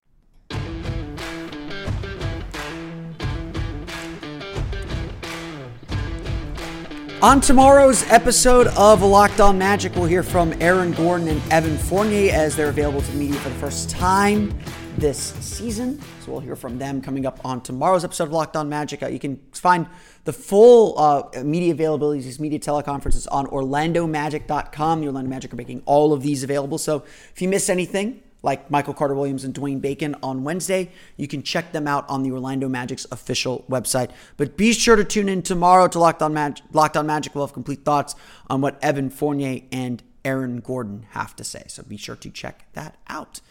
On 7.21 7.39
tomorrow's 7.39 8.01
episode 8.09 8.65
of 8.69 9.03
Locked 9.03 9.39
On 9.39 9.55
Magic, 9.55 9.93
we'll 9.93 10.05
hear 10.05 10.23
from 10.23 10.55
Aaron 10.59 10.91
Gordon 10.93 11.27
and 11.27 11.53
Evan 11.53 11.77
Fournier 11.77 12.33
as 12.33 12.55
they're 12.55 12.69
available 12.69 12.99
to 12.99 13.11
the 13.11 13.17
media 13.17 13.39
for 13.41 13.49
the 13.49 13.55
first 13.55 13.91
time 13.91 14.51
this 14.97 15.33
season. 15.35 16.01
So 16.21 16.31
we'll 16.31 16.41
hear 16.41 16.55
from 16.55 16.79
them 16.79 16.99
coming 16.99 17.27
up 17.27 17.39
on 17.45 17.61
tomorrow's 17.61 18.03
episode 18.03 18.23
of 18.23 18.31
Locked 18.31 18.55
On 18.55 18.67
Magic. 18.67 19.03
Uh, 19.03 19.07
you 19.07 19.19
can 19.19 19.39
find 19.51 19.85
the 20.23 20.33
full 20.33 20.97
uh, 20.97 21.43
media 21.43 21.75
availabilities, 21.75 22.23
these 22.23 22.39
media 22.39 22.57
teleconferences 22.57 23.27
on 23.31 23.45
OrlandoMagic.com. 23.45 25.01
The 25.01 25.05
Orlando 25.05 25.29
Magic 25.29 25.53
are 25.53 25.57
making 25.57 25.83
all 25.85 26.13
of 26.13 26.23
these 26.23 26.43
available. 26.43 26.79
So 26.79 27.03
if 27.35 27.39
you 27.39 27.47
miss 27.47 27.69
anything, 27.69 28.23
like 28.43 28.71
Michael 28.71 28.93
Carter 28.93 29.13
Williams 29.13 29.43
and 29.43 29.53
Dwayne 29.53 29.81
Bacon 29.81 30.15
on 30.23 30.43
Wednesday. 30.43 30.91
You 31.17 31.27
can 31.27 31.43
check 31.43 31.71
them 31.71 31.87
out 31.87 32.09
on 32.09 32.23
the 32.23 32.31
Orlando 32.31 32.67
Magic's 32.67 33.05
official 33.11 33.65
website. 33.69 34.11
But 34.37 34.57
be 34.57 34.73
sure 34.73 34.95
to 34.95 35.03
tune 35.03 35.29
in 35.29 35.41
tomorrow 35.41 35.87
to 35.87 35.99
Locked 35.99 36.21
On, 36.21 36.33
Mag- 36.33 36.59
Locked 36.73 36.97
on 36.97 37.05
Magic. 37.05 37.35
We'll 37.35 37.45
have 37.45 37.53
complete 37.53 37.85
thoughts 37.85 38.15
on 38.49 38.61
what 38.61 38.83
Evan 38.83 39.09
Fournier 39.09 39.61
and 39.71 40.01
Aaron 40.25 40.59
Gordon 40.59 41.05
have 41.11 41.35
to 41.35 41.43
say. 41.43 41.63
So 41.67 41.83
be 41.83 41.97
sure 41.97 42.15
to 42.15 42.29
check 42.29 42.65
that 42.73 42.97
out. 43.07 43.41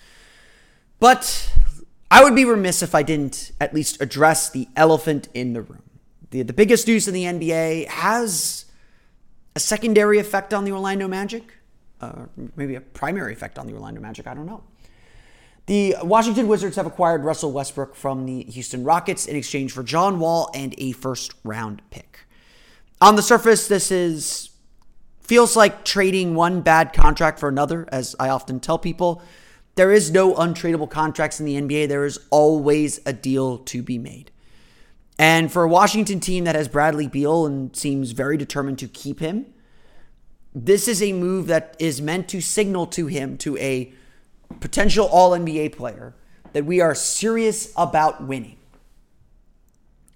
But 0.98 1.52
I 2.10 2.22
would 2.24 2.34
be 2.34 2.44
remiss 2.44 2.82
if 2.82 2.94
I 2.94 3.02
didn't 3.02 3.52
at 3.60 3.72
least 3.72 4.00
address 4.02 4.50
the 4.50 4.68
elephant 4.76 5.28
in 5.34 5.52
the 5.52 5.62
room. 5.62 5.82
The, 6.30 6.42
the 6.42 6.52
biggest 6.52 6.86
news 6.86 7.08
in 7.08 7.14
the 7.14 7.24
NBA 7.24 7.88
has 7.88 8.66
a 9.56 9.60
secondary 9.60 10.18
effect 10.18 10.54
on 10.54 10.64
the 10.64 10.72
Orlando 10.72 11.08
Magic, 11.08 11.42
uh, 12.00 12.26
maybe 12.56 12.74
a 12.76 12.80
primary 12.80 13.32
effect 13.32 13.58
on 13.58 13.66
the 13.66 13.74
Orlando 13.74 14.00
Magic. 14.00 14.26
I 14.26 14.34
don't 14.34 14.46
know. 14.46 14.62
The 15.70 15.94
Washington 16.02 16.48
Wizards 16.48 16.74
have 16.74 16.86
acquired 16.86 17.22
Russell 17.22 17.52
Westbrook 17.52 17.94
from 17.94 18.26
the 18.26 18.42
Houston 18.42 18.82
Rockets 18.82 19.26
in 19.26 19.36
exchange 19.36 19.70
for 19.70 19.84
John 19.84 20.18
Wall 20.18 20.50
and 20.52 20.74
a 20.78 20.90
first 20.90 21.32
round 21.44 21.80
pick. 21.90 22.26
On 23.00 23.14
the 23.14 23.22
surface, 23.22 23.68
this 23.68 23.92
is 23.92 24.50
feels 25.20 25.54
like 25.54 25.84
trading 25.84 26.34
one 26.34 26.60
bad 26.60 26.92
contract 26.92 27.38
for 27.38 27.48
another, 27.48 27.88
as 27.92 28.16
I 28.18 28.30
often 28.30 28.58
tell 28.58 28.80
people. 28.80 29.22
There 29.76 29.92
is 29.92 30.10
no 30.10 30.34
untradeable 30.34 30.90
contracts 30.90 31.38
in 31.38 31.46
the 31.46 31.54
NBA. 31.54 31.86
There 31.86 32.04
is 32.04 32.18
always 32.30 32.98
a 33.06 33.12
deal 33.12 33.58
to 33.58 33.80
be 33.80 33.96
made. 33.96 34.32
And 35.20 35.52
for 35.52 35.62
a 35.62 35.68
Washington 35.68 36.18
team 36.18 36.42
that 36.46 36.56
has 36.56 36.66
Bradley 36.66 37.06
Beal 37.06 37.46
and 37.46 37.76
seems 37.76 38.10
very 38.10 38.36
determined 38.36 38.80
to 38.80 38.88
keep 38.88 39.20
him, 39.20 39.46
this 40.52 40.88
is 40.88 41.00
a 41.00 41.12
move 41.12 41.46
that 41.46 41.76
is 41.78 42.02
meant 42.02 42.26
to 42.30 42.40
signal 42.40 42.88
to 42.88 43.06
him, 43.06 43.38
to 43.38 43.56
a 43.58 43.92
potential 44.58 45.06
All 45.06 45.30
NBA 45.30 45.76
player, 45.76 46.14
that 46.52 46.64
we 46.64 46.80
are 46.80 46.94
serious 46.94 47.72
about 47.76 48.22
winning. 48.22 48.56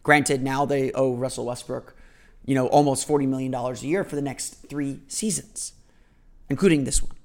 Granted, 0.02 0.42
now 0.42 0.64
they 0.66 0.92
owe 0.92 1.14
Russell 1.14 1.46
Westbrook, 1.46 1.96
you 2.44 2.54
know, 2.54 2.66
almost 2.66 3.08
$40 3.08 3.28
million 3.28 3.54
a 3.54 3.72
year 3.74 4.04
for 4.04 4.16
the 4.16 4.22
next 4.22 4.68
three 4.68 5.00
seasons, 5.08 5.72
including 6.50 6.84
this 6.84 7.02
one. 7.02 7.16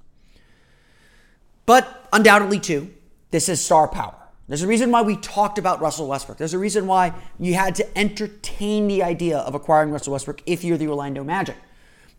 But 1.66 2.08
undoubtedly, 2.12 2.58
too, 2.58 2.92
this 3.30 3.48
is 3.48 3.64
star 3.64 3.86
power. 3.86 4.14
There's 4.48 4.62
a 4.62 4.66
reason 4.66 4.90
why 4.90 5.02
we 5.02 5.16
talked 5.16 5.58
about 5.58 5.80
Russell 5.80 6.08
Westbrook. 6.08 6.38
There's 6.38 6.54
a 6.54 6.58
reason 6.58 6.88
why 6.88 7.14
you 7.38 7.54
had 7.54 7.76
to 7.76 7.98
entertain 7.98 8.88
the 8.88 9.04
idea 9.04 9.38
of 9.38 9.54
acquiring 9.54 9.92
Russell 9.92 10.12
Westbrook 10.12 10.42
if 10.44 10.64
you're 10.64 10.76
the 10.76 10.88
Orlando 10.88 11.22
Magic. 11.22 11.56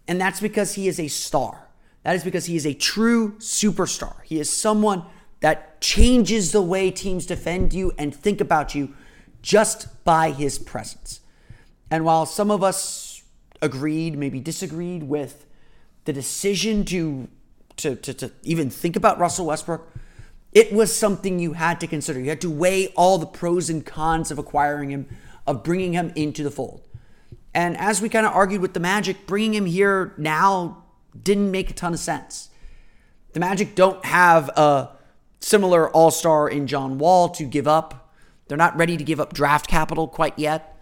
And 0.08 0.22
that's 0.22 0.40
because 0.40 0.76
he 0.76 0.88
is 0.88 0.98
a 1.00 1.10
star. 1.10 1.68
That 2.04 2.16
is 2.16 2.24
because 2.24 2.46
he 2.46 2.56
is 2.56 2.66
a 2.66 2.74
true 2.74 3.34
superstar. 3.38 4.16
He 4.24 4.40
is 4.40 4.50
someone 4.50 5.04
that 5.42 5.82
changes 5.82 6.52
the 6.52 6.62
way 6.62 6.92
teams 6.92 7.26
defend 7.26 7.74
you 7.74 7.92
and 7.98 8.14
think 8.14 8.42
about 8.42 8.74
you 8.74 8.94
just 9.42 10.04
by 10.04 10.32
his 10.32 10.60
presence. 10.60 11.20
And 11.90 12.06
while 12.06 12.26
some 12.26 12.52
of 12.52 12.64
us 12.64 13.24
agreed, 13.62 14.18
maybe 14.18 14.40
disagreed 14.40 15.04
with 15.04 15.46
the 16.06 16.14
decision 16.14 16.86
to, 16.86 17.28
to, 17.78 17.96
to, 17.96 18.14
to 18.14 18.32
even 18.44 18.70
think 18.70 18.96
about 18.96 19.20
Russell 19.20 19.48
Westbrook, 19.48 19.88
it 20.54 20.74
was 20.74 20.96
something 20.96 21.40
you 21.40 21.54
had 21.54 21.80
to 21.80 21.88
consider. 21.88 22.20
You 22.20 22.30
had 22.30 22.42
to 22.42 22.50
weigh 22.50 22.88
all 22.90 23.18
the 23.18 23.26
pros 23.26 23.70
and 23.70 23.86
cons 23.86 24.32
of 24.32 24.38
acquiring 24.38 24.90
him, 24.90 25.08
of 25.48 25.64
bringing 25.64 25.94
him 25.94 26.12
into 26.16 26.44
the 26.44 26.52
fold. 26.52 26.88
And 27.54 27.78
as 27.78 28.02
we 28.02 28.10
kind 28.10 28.26
of 28.26 28.34
argued 28.34 28.62
with 28.62 28.74
the 28.74 28.80
Magic, 28.80 29.28
bringing 29.28 29.54
him 29.54 29.66
here 29.66 30.14
now 30.18 30.81
didn't 31.20 31.52
make 31.52 31.70
a 31.70 31.74
ton 31.74 31.94
of 31.94 32.00
sense. 32.00 32.50
The 33.34 33.40
Magic 33.40 33.76
don't 33.76 34.04
have 34.06 34.50
a 34.50 34.92
similar 35.40 35.90
all 35.90 36.12
star 36.12 36.48
in 36.50 36.68
John 36.68 36.98
Wall 36.98 37.30
to 37.30 37.44
give 37.44 37.68
up. 37.68 38.14
They're 38.48 38.58
not 38.58 38.76
ready 38.78 38.98
to 38.98 39.04
give 39.04 39.20
up 39.20 39.34
draft 39.34 39.68
capital 39.68 40.08
quite 40.08 40.38
yet. 40.38 40.78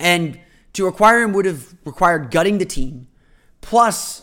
And 0.00 0.40
to 0.72 0.86
acquire 0.86 1.22
him 1.22 1.32
would 1.32 1.44
have 1.44 1.74
required 1.84 2.30
gutting 2.30 2.58
the 2.58 2.64
team. 2.64 3.08
Plus, 3.60 4.22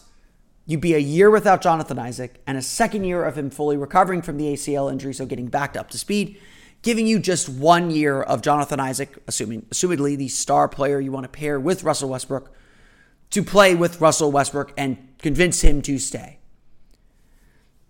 you'd 0.65 0.81
be 0.81 0.93
a 0.93 0.99
year 0.99 1.29
without 1.29 1.61
Jonathan 1.61 1.99
Isaac 1.99 2.41
and 2.45 2.57
a 2.57 2.61
second 2.61 3.03
year 3.03 3.23
of 3.23 3.37
him 3.37 3.49
fully 3.49 3.77
recovering 3.77 4.21
from 4.21 4.37
the 4.37 4.53
ACL 4.53 4.91
injury, 4.91 5.13
so 5.13 5.25
getting 5.25 5.47
back 5.47 5.77
up 5.77 5.89
to 5.91 5.97
speed, 5.97 6.39
giving 6.81 7.07
you 7.07 7.19
just 7.19 7.47
one 7.47 7.91
year 7.91 8.21
of 8.21 8.41
Jonathan 8.41 8.79
Isaac, 8.79 9.17
assuming 9.27 9.63
assumedly 9.71 10.17
the 10.17 10.27
star 10.27 10.67
player 10.67 10.99
you 10.99 11.11
want 11.11 11.23
to 11.23 11.29
pair 11.29 11.59
with 11.59 11.83
Russell 11.83 12.09
Westbrook, 12.09 12.51
to 13.31 13.43
play 13.43 13.75
with 13.75 14.01
Russell 14.01 14.31
Westbrook 14.31 14.73
and 14.77 14.97
convince 15.19 15.61
him 15.61 15.81
to 15.83 15.99
stay. 15.99 16.39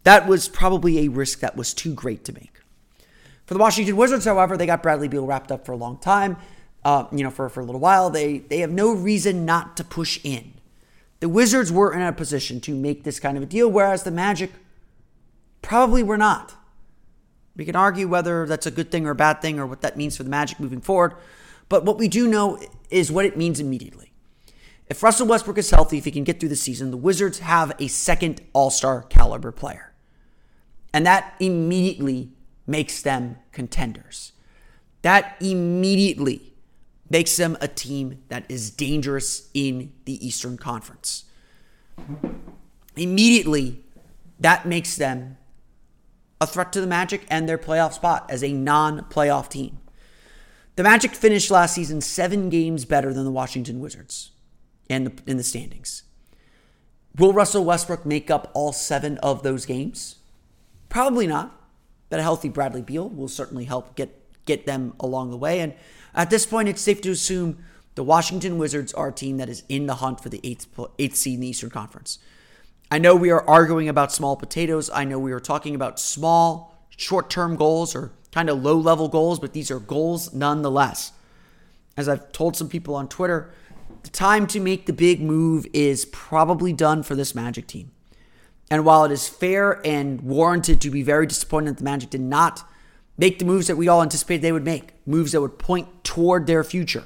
That 0.03 0.27
was 0.27 0.48
probably 0.48 1.00
a 1.00 1.08
risk 1.10 1.39
that 1.39 1.55
was 1.55 1.74
too 1.74 1.93
great 1.93 2.24
to 2.25 2.34
make. 2.34 2.60
For 3.46 3.53
the 3.53 3.60
Washington 3.60 3.98
Wizards, 3.98 4.25
however, 4.25 4.58
they 4.58 4.65
got 4.65 4.84
Bradley 4.84 5.08
Beal 5.08 5.25
wrapped 5.25 5.51
up 5.51 5.65
for 5.65 5.72
a 5.72 5.77
long 5.77 5.98
time. 5.98 6.38
Uh, 6.84 7.05
you 7.12 7.24
know, 7.24 7.31
for, 7.31 7.50
for 7.50 7.60
a 7.60 7.65
little 7.65 7.81
while, 7.81 8.10
they 8.10 8.38
they 8.38 8.60
have 8.60 8.72
no 8.72 8.93
reason 8.93 9.43
not 9.43 9.75
to 9.77 9.84
push 9.84 10.19
in. 10.24 10.53
The 11.19 11.27
Wizards 11.27 11.72
were 11.72 11.93
in 11.93 12.01
a 12.01 12.13
position 12.13 12.62
to 12.62 12.74
make 12.74 13.03
this 13.03 13.19
kind 13.19 13.36
of 13.36 13.43
a 13.43 13.46
deal, 13.46 13.69
whereas 13.69 14.03
the 14.03 14.12
Magic 14.12 14.51
probably 15.62 16.03
were 16.03 16.17
not. 16.17 16.55
We 17.55 17.65
can 17.65 17.75
argue 17.75 18.08
whether 18.08 18.46
that's 18.46 18.65
a 18.65 18.72
good 18.72 18.89
thing 18.89 19.05
or 19.05 19.12
a 19.12 19.15
bad 19.15 19.41
thing 19.41 19.60
or 19.60 19.65
what 19.65 19.81
that 19.81 19.98
means 19.98 20.15
for 20.15 20.24
the 20.24 20.29
Magic 20.29 20.60
moving 20.62 20.79
forward. 20.79 21.15
But 21.67 21.84
what 21.84 21.98
we 21.98 22.08
do 22.08 22.27
know 22.27 22.58
is 22.89 23.12
what 23.12 23.25
it 23.25 23.36
means 23.36 23.60
immediately. 23.60 24.09
If 24.89 25.03
Russell 25.03 25.27
Westbrook 25.27 25.60
is 25.60 25.69
healthy, 25.69 26.00
if 26.00 26.05
he 26.05 26.12
can 26.12 26.24
get 26.24 26.39
through 26.39 26.50
the 26.50 26.55
season, 26.55 26.89
the 26.89 26.98
Wizards 26.98 27.39
have 27.39 27.72
a 27.79 27.88
second 27.88 28.41
all 28.53 28.72
star 28.72 29.03
caliber 29.03 29.51
player. 29.51 29.93
And 30.91 31.05
that 31.05 31.36
immediately 31.39 32.31
makes 32.65 33.03
them 33.03 33.38
contenders. 33.51 34.31
That 35.03 35.38
immediately 35.39 36.53
makes 37.08 37.38
them 37.38 37.55
a 37.62 37.67
team 37.67 38.24
that 38.29 38.46
is 38.50 38.72
dangerous 38.72 39.50
in 39.53 39.93
the 40.05 40.25
Eastern 40.25 40.58
Conference. 40.58 41.25
Immediately, 42.96 43.84
that 44.39 44.65
makes 44.65 44.96
them 44.96 45.38
a 46.41 46.48
threat 46.48 46.74
to 46.74 46.81
the 46.81 46.88
Magic 46.88 47.25
and 47.29 47.48
their 47.48 47.58
playoff 47.60 47.93
spot 47.93 48.25
as 48.29 48.43
a 48.43 48.51
non 48.51 49.01
playoff 49.05 49.50
team. 49.50 49.77
The 50.75 50.84
Magic 50.84 51.12
finished 51.12 51.51
last 51.51 51.75
season 51.75 52.01
seven 52.01 52.50
games 52.50 52.86
better 52.86 53.13
than 53.13 53.25
the 53.25 53.31
Washington 53.31 53.79
Wizards 53.79 54.31
in 54.89 55.05
the, 55.05 55.13
in 55.25 55.38
the 55.38 55.43
standings. 55.43 56.03
Will 57.17 57.34
Russell 57.34 57.65
Westbrook 57.65 58.05
make 58.05 58.29
up 58.29 58.51
all 58.53 58.74
seven 58.74 59.17
of 59.19 59.43
those 59.43 59.65
games? 59.65 60.15
Probably 60.89 61.27
not. 61.27 61.55
But 62.10 62.19
a 62.19 62.24
healthy 62.24 62.50
Bradley 62.50 62.81
Beal 62.81 63.08
will 63.08 63.27
certainly 63.27 63.65
help 63.65 63.96
get, 63.96 64.46
get 64.46 64.65
them 64.65 64.93
along 65.00 65.29
the 65.29 65.38
way. 65.38 65.60
And 65.60 65.74
at 66.15 66.29
this 66.29 66.46
point, 66.46 66.67
it's 66.67 66.81
safe 66.81 67.01
to 67.01 67.12
assume 67.12 67.63
the 67.96 68.03
Washington 68.03 68.58
Wizards 68.58 68.93
are 68.93 69.10
a 69.10 69.13
team 69.13 69.38
that 69.38 69.50
is 69.50 69.63
in 69.69 69.86
the 69.86 69.96
hunt 69.96 70.22
for 70.22 70.29
the 70.29 70.39
eighth, 70.43 70.67
eighth 70.98 71.15
seed 71.15 71.36
in 71.36 71.41
the 71.41 71.48
Eastern 71.48 71.69
Conference. 71.69 72.17
I 72.89 72.98
know 72.98 73.15
we 73.15 73.29
are 73.29 73.48
arguing 73.48 73.89
about 73.89 74.12
small 74.12 74.36
potatoes. 74.36 74.89
I 74.89 75.03
know 75.03 75.19
we 75.19 75.31
are 75.31 75.39
talking 75.39 75.75
about 75.75 76.00
small, 76.00 76.88
short 76.98 77.29
term 77.29 77.55
goals 77.55 77.96
or 77.96 78.12
kind 78.31 78.50
of 78.50 78.63
low 78.63 78.77
level 78.77 79.08
goals, 79.08 79.39
but 79.39 79.53
these 79.53 79.69
are 79.69 79.79
goals 79.79 80.34
nonetheless. 80.34 81.12
As 81.96 82.10
I've 82.10 82.31
told 82.31 82.55
some 82.55 82.69
people 82.69 82.96
on 82.96 83.08
Twitter, 83.08 83.51
the 84.03 84.10
time 84.10 84.48
to 84.48 84.60
make 84.60 84.86
the 84.86 84.94
big 84.94 85.22
move 85.22 85.65
is 85.74 86.06
probably 86.06 86.74
done 86.74 87.03
for 87.03 87.15
this 87.15 87.36
Magic 87.36 87.68
team. 87.68 87.91
And 88.72 88.86
while 88.86 89.03
it 89.06 89.12
is 89.12 89.27
fair 89.27 89.86
and 89.86 90.22
warranted 90.22 90.79
to 90.82 90.91
be 90.91 91.01
very 91.01 91.25
disappointed 91.25 91.72
that 91.72 91.77
the 91.77 91.84
Magic 91.84 92.10
did 92.10 92.22
not 92.22 92.63
make 93.18 93.39
the 93.39 93.46
moves 93.46 93.68
that 93.68 93.75
we 93.75 93.88
all 93.88 94.01
anticipated 94.01 94.41
they 94.41 94.51
would 94.51 94.65
make, 94.65 94.94
moves 95.06 95.32
that 95.32 95.41
would 95.41 95.58
point 95.60 96.03
toward 96.03 96.48
their 96.48 96.63
future, 96.63 97.06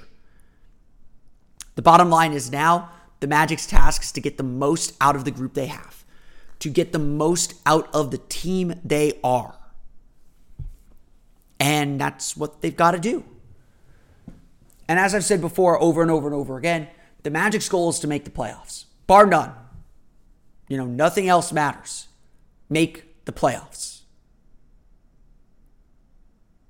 the 1.76 1.82
bottom 1.82 2.10
line 2.10 2.34
is 2.34 2.52
now 2.52 2.90
the 3.20 3.28
Magic's 3.28 3.66
task 3.66 4.04
is 4.04 4.12
to 4.12 4.22
get 4.22 4.38
the 4.38 4.44
most 4.44 4.96
out 5.00 5.16
of 5.16 5.26
the 5.26 5.32
group 5.32 5.54
they 5.54 5.68
have, 5.68 6.04
to 6.60 6.70
get 6.70 6.92
the 6.92 7.00
most 7.00 7.56
out 7.66 7.90
of 7.94 8.12
the 8.12 8.18
team 8.18 8.80
they 8.84 9.20
are. 9.24 9.56
And 11.60 12.00
that's 12.00 12.36
what 12.36 12.62
they've 12.62 12.76
got 12.76 12.92
to 12.92 13.00
do. 13.00 13.24
And 14.88 15.00
as 15.00 15.16
I've 15.16 15.24
said 15.24 15.42
before, 15.42 15.82
over 15.82 16.02
and 16.02 16.12
over 16.12 16.28
and 16.28 16.36
over 16.36 16.58
again, 16.58 16.88
the 17.24 17.30
Magic's 17.30 17.70
goal 17.70 17.90
is 17.90 18.00
to 18.00 18.08
make 18.08 18.26
the 18.26 18.32
playoffs, 18.32 18.86
bar 19.08 19.26
none. 19.26 19.54
You 20.68 20.78
know, 20.78 20.86
nothing 20.86 21.28
else 21.28 21.52
matters. 21.52 22.08
Make 22.70 23.26
the 23.26 23.32
playoffs. 23.32 24.02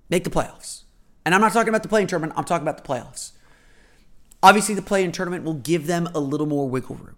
Make 0.10 0.24
the 0.24 0.30
playoffs. 0.30 0.84
And 1.26 1.34
I'm 1.34 1.42
not 1.42 1.54
talking 1.54 1.70
about 1.70 1.84
the 1.84 1.90
play-in 1.90 2.08
tournament, 2.08 2.34
I'm 2.38 2.44
talking 2.44 2.68
about 2.68 2.84
the 2.84 2.88
playoffs. 2.88 3.32
Obviously, 4.42 4.76
the 4.76 4.82
play 4.82 5.04
in 5.04 5.12
tournament 5.14 5.46
will 5.46 5.54
give 5.54 5.88
them 5.88 6.10
a 6.14 6.20
little 6.20 6.46
more 6.46 6.70
wiggle 6.70 6.98
room. 6.98 7.16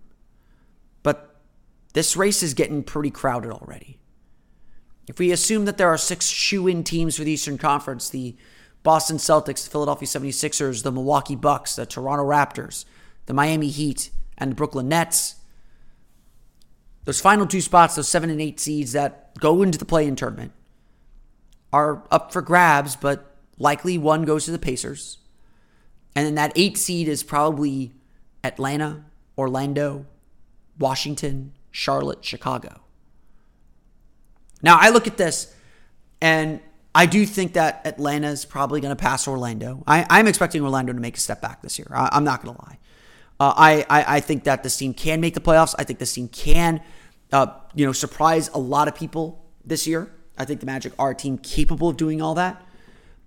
But 1.02 1.36
this 1.94 2.16
race 2.16 2.44
is 2.44 2.54
getting 2.54 2.84
pretty 2.84 3.10
crowded 3.10 3.52
already. 3.52 4.00
If 5.08 5.18
we 5.20 5.32
assume 5.32 5.66
that 5.66 5.78
there 5.78 5.90
are 5.90 5.98
six 5.98 6.28
shoe 6.28 6.68
in 6.68 6.84
teams 6.84 7.18
for 7.18 7.24
the 7.24 7.32
Eastern 7.32 7.58
Conference 7.58 8.10
the 8.10 8.36
Boston 8.86 9.18
Celtics, 9.18 9.64
the 9.64 9.72
Philadelphia 9.72 10.08
76ers, 10.08 10.84
the 10.84 10.92
Milwaukee 10.92 11.36
Bucks, 11.36 11.76
the 11.76 11.88
Toronto 11.88 12.24
Raptors, 12.24 12.86
the 13.26 13.34
Miami 13.34 13.70
Heat, 13.70 14.12
and 14.38 14.52
the 14.52 14.56
Brooklyn 14.56 14.88
Nets, 14.88 15.36
those 17.04 17.20
final 17.20 17.48
two 17.48 17.62
spots, 17.62 17.96
those 17.96 18.08
seven 18.08 18.30
and 18.30 18.40
eight 18.40 18.60
seeds 18.60 18.92
that 18.92 19.38
go 19.40 19.64
into 19.64 19.80
the 19.80 19.86
play 19.86 20.08
in 20.08 20.16
tournament, 20.16 20.52
are 21.74 22.04
up 22.12 22.32
for 22.32 22.44
grabs, 22.44 22.96
but 22.96 23.36
likely 23.58 23.98
one 23.98 24.24
goes 24.24 24.46
to 24.46 24.52
the 24.52 24.60
Pacers. 24.60 25.18
And 26.16 26.28
then 26.28 26.36
that 26.36 26.54
eight 26.56 26.78
seed 26.78 27.08
is 27.08 27.24
probably 27.24 27.92
Atlanta, 28.44 29.04
Orlando, 29.36 30.06
Washington, 30.78 31.54
Charlotte, 31.72 32.24
Chicago. 32.24 32.82
Now, 34.62 34.78
I 34.80 34.90
look 34.90 35.08
at 35.08 35.18
this 35.18 35.54
and 36.22 36.60
I 36.96 37.06
do 37.06 37.26
think 37.26 37.54
that 37.54 37.82
Atlanta 37.86 38.30
is 38.30 38.46
probably 38.46 38.80
going 38.80 38.96
to 38.96 39.02
pass 39.02 39.28
Orlando. 39.28 39.84
I, 39.86 40.20
am 40.20 40.28
expecting 40.28 40.62
Orlando 40.62 40.94
to 40.94 41.00
make 41.00 41.18
a 41.18 41.20
step 41.20 41.42
back 41.42 41.62
this 41.62 41.78
year. 41.78 41.90
I, 41.94 42.16
am 42.16 42.24
not 42.24 42.42
going 42.42 42.56
to 42.56 42.62
lie. 42.62 42.78
Uh, 43.38 43.54
I, 43.58 43.86
I, 43.90 44.16
I 44.16 44.20
think 44.22 44.46
that 44.46 44.64
this 44.64 44.78
team 44.78 44.94
can 44.94 45.20
make 45.20 45.34
the 45.34 45.42
playoffs. 45.42 45.76
I 45.78 45.84
think 45.84 46.00
this 46.00 46.14
team 46.14 46.30
can, 46.30 46.82
uh, 47.34 47.48
you 47.74 47.86
know, 47.86 47.92
surprise 47.92 48.50
a 48.54 48.60
lot 48.60 48.88
of 48.88 48.96
people 48.96 49.46
this 49.66 49.86
year. 49.86 50.10
I 50.38 50.46
think 50.46 50.62
the 50.62 50.66
Magic 50.66 50.94
are 50.98 51.12
a 51.12 51.16
team 51.16 51.38
capable 51.38 51.90
of 51.90 51.98
doing 51.98 52.22
all 52.22 52.36
that. 52.36 52.64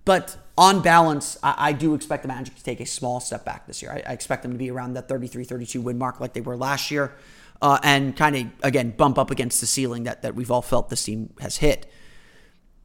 But 0.03 0.35
on 0.57 0.81
balance, 0.81 1.37
I, 1.43 1.53
I, 1.69 1.73
do 1.73 1.93
expect 1.93 2.23
the 2.23 2.27
Magic 2.27 2.55
to 2.55 2.63
take 2.63 2.79
a 2.79 2.87
small 2.87 3.19
step 3.19 3.45
back 3.45 3.67
this 3.67 3.83
year. 3.83 3.91
I, 3.91 4.09
I 4.09 4.13
expect 4.13 4.41
them 4.41 4.51
to 4.51 4.57
be 4.57 4.71
around 4.71 4.93
that 4.93 5.07
33 5.07 5.43
32 5.43 5.79
win 5.79 5.99
mark 5.99 6.19
like 6.19 6.33
they 6.33 6.41
were 6.41 6.57
last 6.57 6.89
year 6.89 7.13
uh, 7.61 7.77
and 7.83 8.17
kind 8.17 8.35
of, 8.35 8.47
again, 8.63 8.89
bump 8.89 9.19
up 9.19 9.29
against 9.29 9.61
the 9.61 9.67
ceiling 9.67 10.05
that, 10.05 10.23
that 10.23 10.33
we've 10.33 10.49
all 10.49 10.63
felt 10.63 10.89
this 10.89 11.03
team 11.03 11.35
has 11.39 11.57
hit. 11.57 11.85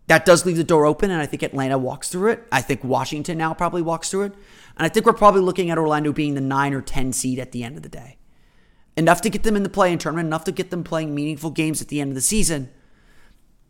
That 0.06 0.26
does 0.26 0.44
leave 0.44 0.56
the 0.56 0.64
door 0.64 0.84
open, 0.84 1.10
and 1.10 1.20
I 1.20 1.26
think 1.26 1.42
Atlanta 1.42 1.78
walks 1.78 2.10
through 2.10 2.32
it. 2.32 2.46
I 2.52 2.60
think 2.60 2.84
Washington 2.84 3.38
now 3.38 3.54
probably 3.54 3.80
walks 3.80 4.10
through 4.10 4.24
it. 4.24 4.32
And 4.76 4.84
I 4.84 4.88
think 4.88 5.06
we're 5.06 5.14
probably 5.14 5.40
looking 5.40 5.70
at 5.70 5.78
Orlando 5.78 6.12
being 6.12 6.34
the 6.34 6.40
9 6.40 6.74
or 6.74 6.82
10 6.82 7.12
seed 7.12 7.38
at 7.38 7.52
the 7.52 7.64
end 7.64 7.76
of 7.76 7.82
the 7.82 7.88
day. 7.88 8.18
Enough 8.96 9.22
to 9.22 9.30
get 9.30 9.42
them 9.42 9.56
in 9.56 9.62
the 9.62 9.68
play 9.68 9.92
in 9.92 9.98
tournament, 9.98 10.26
enough 10.26 10.44
to 10.44 10.52
get 10.52 10.70
them 10.70 10.84
playing 10.84 11.14
meaningful 11.14 11.50
games 11.50 11.80
at 11.80 11.88
the 11.88 12.00
end 12.00 12.10
of 12.10 12.14
the 12.14 12.20
season, 12.20 12.70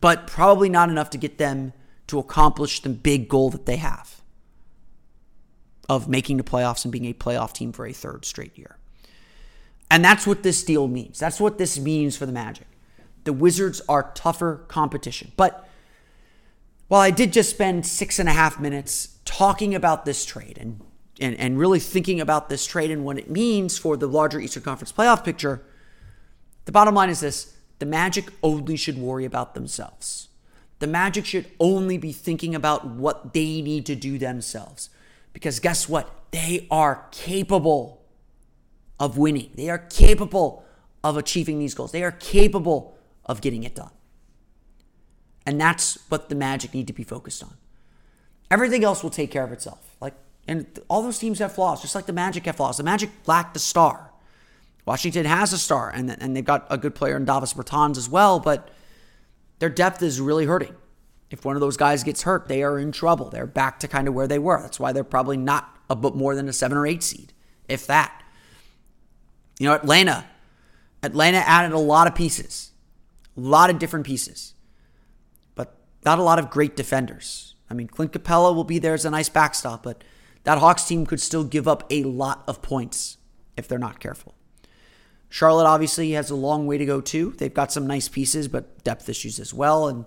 but 0.01 0.27
probably 0.27 0.69
not 0.69 0.89
enough 0.89 1.09
to 1.11 1.17
get 1.17 1.37
them 1.37 1.73
to 2.07 2.19
accomplish 2.19 2.81
the 2.81 2.89
big 2.89 3.27
goal 3.27 3.49
that 3.49 3.65
they 3.65 3.77
have 3.77 4.21
of 5.87 6.07
making 6.07 6.37
the 6.37 6.43
playoffs 6.43 6.83
and 6.83 6.91
being 6.91 7.05
a 7.05 7.13
playoff 7.13 7.53
team 7.53 7.71
for 7.71 7.85
a 7.85 7.93
third 7.93 8.25
straight 8.25 8.57
year. 8.57 8.77
And 9.89 10.03
that's 10.03 10.27
what 10.27 10.43
this 10.43 10.63
deal 10.63 10.87
means. 10.87 11.19
That's 11.19 11.39
what 11.39 11.57
this 11.57 11.79
means 11.79 12.17
for 12.17 12.25
the 12.25 12.31
Magic. 12.31 12.67
The 13.23 13.33
Wizards 13.33 13.81
are 13.87 14.11
tougher 14.13 14.65
competition. 14.67 15.31
But 15.37 15.64
while 16.87 17.01
I 17.01 17.11
did 17.11 17.33
just 17.33 17.49
spend 17.49 17.85
six 17.85 18.19
and 18.19 18.29
a 18.29 18.33
half 18.33 18.59
minutes 18.59 19.17
talking 19.25 19.73
about 19.73 20.05
this 20.05 20.25
trade 20.25 20.57
and, 20.59 20.81
and, 21.19 21.35
and 21.39 21.57
really 21.57 21.79
thinking 21.79 22.21
about 22.21 22.49
this 22.49 22.65
trade 22.65 22.91
and 22.91 23.03
what 23.03 23.17
it 23.17 23.29
means 23.29 23.77
for 23.77 23.97
the 23.97 24.07
larger 24.07 24.39
Eastern 24.39 24.63
Conference 24.63 24.91
playoff 24.91 25.23
picture, 25.23 25.63
the 26.65 26.71
bottom 26.71 26.95
line 26.95 27.09
is 27.09 27.19
this 27.19 27.55
the 27.79 27.85
Magic 27.85 28.25
only 28.41 28.75
should 28.75 28.97
worry 28.97 29.25
about 29.25 29.53
themselves. 29.53 30.29
The 30.79 30.87
Magic 30.87 31.25
should 31.25 31.47
only 31.59 31.97
be 31.97 32.11
thinking 32.11 32.53
about 32.53 32.85
what 32.85 33.33
they 33.33 33.61
need 33.61 33.85
to 33.87 33.95
do 33.95 34.17
themselves. 34.17 34.89
Because 35.33 35.59
guess 35.59 35.89
what? 35.89 36.09
They 36.31 36.67
are 36.69 37.07
capable 37.11 38.01
of 38.99 39.17
winning. 39.17 39.51
They 39.55 39.69
are 39.69 39.77
capable 39.77 40.63
of 41.03 41.17
achieving 41.17 41.59
these 41.59 41.73
goals. 41.73 41.91
They 41.91 42.03
are 42.03 42.11
capable 42.11 42.97
of 43.25 43.41
getting 43.41 43.63
it 43.63 43.75
done. 43.75 43.91
And 45.45 45.61
that's 45.61 45.99
what 46.09 46.29
the 46.29 46.35
Magic 46.35 46.73
need 46.73 46.87
to 46.87 46.93
be 46.93 47.03
focused 47.03 47.43
on. 47.43 47.55
Everything 48.49 48.83
else 48.83 49.03
will 49.03 49.09
take 49.09 49.31
care 49.31 49.43
of 49.43 49.51
itself. 49.51 49.95
Like, 50.01 50.13
and 50.47 50.65
all 50.87 51.01
those 51.01 51.19
teams 51.19 51.39
have 51.39 51.53
flaws, 51.53 51.81
just 51.81 51.95
like 51.95 52.05
the 52.05 52.13
Magic 52.13 52.45
have 52.45 52.55
flaws. 52.55 52.77
The 52.77 52.83
Magic 52.83 53.09
lack 53.25 53.53
the 53.53 53.59
star. 53.59 54.11
Washington 54.85 55.25
has 55.25 55.51
a 55.51 55.57
star, 55.57 55.89
and, 55.89 56.09
and 56.21 56.35
they've 56.35 56.45
got 56.45 56.67
a 56.69 56.77
good 56.77 56.93
player 56.93 57.17
in 57.17 57.25
Davis 57.25 57.53
Bertans 57.53 57.97
as 57.97 58.07
well, 58.07 58.39
but 58.39 58.69
their 59.59 59.69
depth 59.69 60.03
is 60.03 60.21
really 60.21 60.45
hurting. 60.45 60.75
If 61.31 61.43
one 61.43 61.55
of 61.55 61.59
those 61.59 61.75
guys 61.75 62.03
gets 62.03 62.21
hurt, 62.21 62.47
they 62.47 62.61
are 62.61 62.77
in 62.77 62.91
trouble. 62.91 63.29
They're 63.29 63.47
back 63.47 63.79
to 63.79 63.87
kind 63.87 64.07
of 64.07 64.13
where 64.13 64.27
they 64.27 64.37
were. 64.37 64.61
That's 64.61 64.79
why 64.79 64.91
they're 64.91 65.03
probably 65.03 65.37
not 65.37 65.75
a 65.89 65.95
bit 65.95 66.15
more 66.15 66.35
than 66.35 66.47
a 66.47 66.53
seven 66.53 66.77
or 66.77 66.85
eight 66.85 67.01
seed, 67.01 67.33
if 67.67 67.87
that. 67.87 68.23
You 69.59 69.67
know, 69.67 69.75
Atlanta. 69.75 70.25
Atlanta 71.01 71.37
added 71.37 71.71
a 71.71 71.79
lot 71.79 72.07
of 72.07 72.15
pieces, 72.15 72.71
a 73.37 73.39
lot 73.39 73.69
of 73.69 73.79
different 73.79 74.05
pieces, 74.05 74.54
not 76.05 76.19
a 76.19 76.23
lot 76.23 76.39
of 76.39 76.49
great 76.49 76.75
defenders. 76.75 77.55
I 77.69 77.73
mean, 77.73 77.87
Clint 77.87 78.11
Capela 78.11 78.53
will 78.55 78.63
be 78.63 78.79
there 78.79 78.93
as 78.93 79.05
a 79.05 79.09
nice 79.09 79.29
backstop, 79.29 79.83
but 79.83 80.03
that 80.43 80.59
Hawks 80.59 80.85
team 80.85 81.05
could 81.05 81.19
still 81.19 81.43
give 81.43 81.67
up 81.67 81.83
a 81.89 82.03
lot 82.03 82.43
of 82.47 82.61
points 82.61 83.17
if 83.57 83.67
they're 83.67 83.79
not 83.79 83.99
careful. 83.99 84.35
Charlotte 85.29 85.65
obviously 85.65 86.11
has 86.11 86.29
a 86.29 86.35
long 86.35 86.67
way 86.67 86.77
to 86.77 86.85
go 86.85 87.01
too. 87.01 87.33
They've 87.37 87.53
got 87.53 87.71
some 87.71 87.87
nice 87.87 88.07
pieces, 88.07 88.47
but 88.47 88.83
depth 88.83 89.09
issues 89.09 89.39
as 89.39 89.53
well. 89.53 89.87
And 89.87 90.05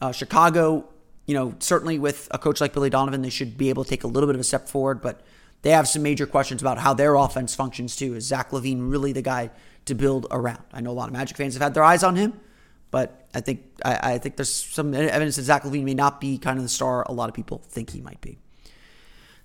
uh, 0.00 0.12
Chicago, 0.12 0.88
you 1.26 1.34
know, 1.34 1.54
certainly 1.58 1.98
with 1.98 2.28
a 2.30 2.38
coach 2.38 2.60
like 2.60 2.72
Billy 2.72 2.90
Donovan, 2.90 3.22
they 3.22 3.30
should 3.30 3.56
be 3.56 3.70
able 3.70 3.84
to 3.84 3.90
take 3.90 4.04
a 4.04 4.06
little 4.06 4.26
bit 4.26 4.36
of 4.36 4.40
a 4.40 4.44
step 4.44 4.68
forward, 4.68 5.00
but 5.00 5.22
they 5.62 5.70
have 5.70 5.88
some 5.88 6.02
major 6.02 6.26
questions 6.26 6.60
about 6.60 6.78
how 6.78 6.94
their 6.94 7.14
offense 7.14 7.54
functions 7.54 7.96
too. 7.96 8.14
Is 8.14 8.26
Zach 8.26 8.50
LaVine 8.50 8.90
really 8.90 9.12
the 9.12 9.22
guy 9.22 9.50
to 9.86 9.94
build 9.94 10.26
around? 10.30 10.62
I 10.72 10.80
know 10.80 10.90
a 10.90 10.92
lot 10.92 11.08
of 11.08 11.14
Magic 11.14 11.36
fans 11.36 11.54
have 11.54 11.62
had 11.62 11.74
their 11.74 11.84
eyes 11.84 12.02
on 12.02 12.16
him, 12.16 12.40
but 12.90 13.28
I 13.34 13.40
think 13.40 13.64
I, 13.84 14.14
I 14.14 14.18
think 14.18 14.36
there's 14.36 14.52
some 14.52 14.94
evidence 14.94 15.36
that 15.36 15.42
Zach 15.42 15.62
LaVine 15.62 15.84
may 15.84 15.94
not 15.94 16.20
be 16.20 16.38
kind 16.38 16.58
of 16.58 16.62
the 16.62 16.68
star 16.68 17.04
a 17.08 17.12
lot 17.12 17.28
of 17.28 17.34
people 17.34 17.62
think 17.68 17.90
he 17.90 18.00
might 18.00 18.20
be. 18.20 18.38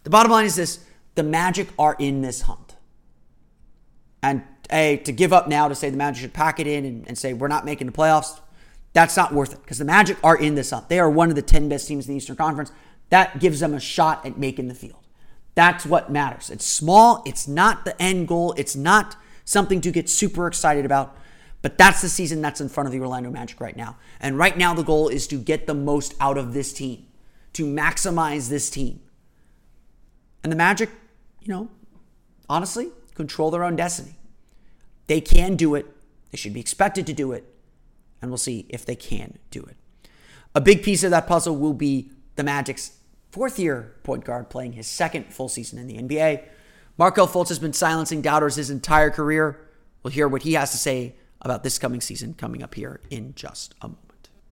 The 0.04 0.10
bottom 0.10 0.32
line 0.32 0.46
is 0.46 0.56
this: 0.56 0.80
the 1.16 1.24
Magic 1.24 1.68
are 1.78 1.96
in 2.00 2.22
this 2.22 2.42
hunt, 2.42 2.76
and 4.24 4.44
hey, 4.70 4.98
to 4.98 5.12
give 5.12 5.32
up 5.34 5.48
now 5.48 5.68
to 5.68 5.76
say 5.76 5.90
the 5.90 5.98
Magic 5.98 6.22
should 6.22 6.34
pack 6.34 6.60
it 6.60 6.68
in 6.68 6.86
and, 6.86 7.08
and 7.08 7.18
say 7.18 7.34
we're 7.34 7.48
not 7.48 7.66
making 7.66 7.88
the 7.88 7.94
playoffs, 7.94 8.40
that's 8.94 9.16
not 9.16 9.34
worth 9.34 9.54
it 9.54 9.62
because 9.62 9.78
the 9.78 9.86
Magic 9.86 10.18
are 10.24 10.38
in 10.38 10.56
this 10.56 10.72
hunt. 10.72 10.90
They 10.90 11.00
are 11.00 11.10
one 11.10 11.30
of 11.30 11.36
the 11.36 11.42
ten 11.42 11.70
best 11.70 11.88
teams 11.88 12.08
in 12.08 12.14
the 12.14 12.18
Eastern 12.18 12.36
Conference. 12.36 12.72
That 13.10 13.40
gives 13.40 13.60
them 13.60 13.76
a 13.76 13.80
shot 13.80 14.26
at 14.26 14.38
making 14.38 14.68
the 14.68 14.74
field. 14.74 15.06
That's 15.54 15.86
what 15.86 16.12
matters. 16.12 16.50
It's 16.50 16.66
small, 16.66 17.22
it's 17.26 17.48
not 17.48 17.86
the 17.86 18.00
end 18.02 18.28
goal, 18.28 18.54
it's 18.58 18.76
not 18.76 19.16
something 19.46 19.80
to 19.82 19.92
get 19.92 20.10
super 20.10 20.48
excited 20.48 20.86
about, 20.86 21.16
but 21.66 21.80
that's 21.80 22.00
the 22.00 22.10
season 22.10 22.44
that's 22.44 22.62
in 22.62 22.70
front 22.70 22.86
of 22.86 22.94
the 22.94 23.00
Orlando 23.00 23.32
Magic 23.32 23.60
right 23.60 23.76
now. 23.76 23.98
And 24.20 24.38
right 24.38 24.56
now, 24.56 24.76
the 24.76 24.84
goal 24.84 25.08
is 25.08 25.26
to 25.30 25.38
get 25.38 25.66
the 25.66 25.74
most 25.74 26.14
out 26.20 26.38
of 26.38 26.54
this 26.54 26.72
team, 26.72 27.08
to 27.54 27.66
maximize 27.66 28.50
this 28.50 28.70
team. 28.70 29.00
And 30.44 30.52
the 30.52 30.56
Magic, 30.56 30.92
you 31.42 31.52
know, 31.52 31.70
honestly, 32.48 32.92
control 33.16 33.50
their 33.50 33.64
own 33.64 33.76
destiny. 33.76 34.14
They 35.08 35.20
can 35.20 35.56
do 35.56 35.74
it, 35.74 35.88
they 36.30 36.38
should 36.38 36.54
be 36.54 36.60
expected 36.60 37.08
to 37.08 37.14
do 37.14 37.32
it, 37.32 37.44
and 38.22 38.30
we'll 38.30 38.38
see 38.38 38.68
if 38.70 38.86
they 38.86 38.96
can 38.96 39.40
do 39.50 39.64
it. 39.64 39.76
A 40.54 40.62
big 40.62 40.84
piece 40.84 41.04
of 41.04 41.10
that 41.10 41.26
puzzle 41.26 41.58
will 41.58 41.74
be 41.74 42.12
the 42.36 42.44
Magic's 42.44 42.92
fourth 43.32 43.58
year 43.58 43.96
point 44.04 44.24
guard 44.24 44.52
playing 44.52 44.74
his 44.74 44.86
second 44.86 45.34
full 45.34 45.50
season 45.50 45.80
in 45.80 45.88
the 45.88 45.98
NBA. 45.98 46.44
Markelle 47.00 47.28
Fultz 47.28 47.50
has 47.50 47.58
been 47.58 47.74
silencing 47.74 48.22
doubters 48.22 48.56
his 48.56 48.70
entire 48.70 49.10
career. 49.10 49.68
We'll 50.04 50.14
hear 50.14 50.28
what 50.28 50.44
he 50.44 50.54
has 50.54 50.70
to 50.70 50.78
say 50.78 51.16
about 51.46 51.64
this 51.64 51.78
coming 51.78 52.02
season 52.02 52.34
coming 52.34 52.62
up 52.64 52.74
here 52.74 53.00
in 53.10 53.34
just 53.36 53.76
a 53.82 53.88
moment. 53.88 54.02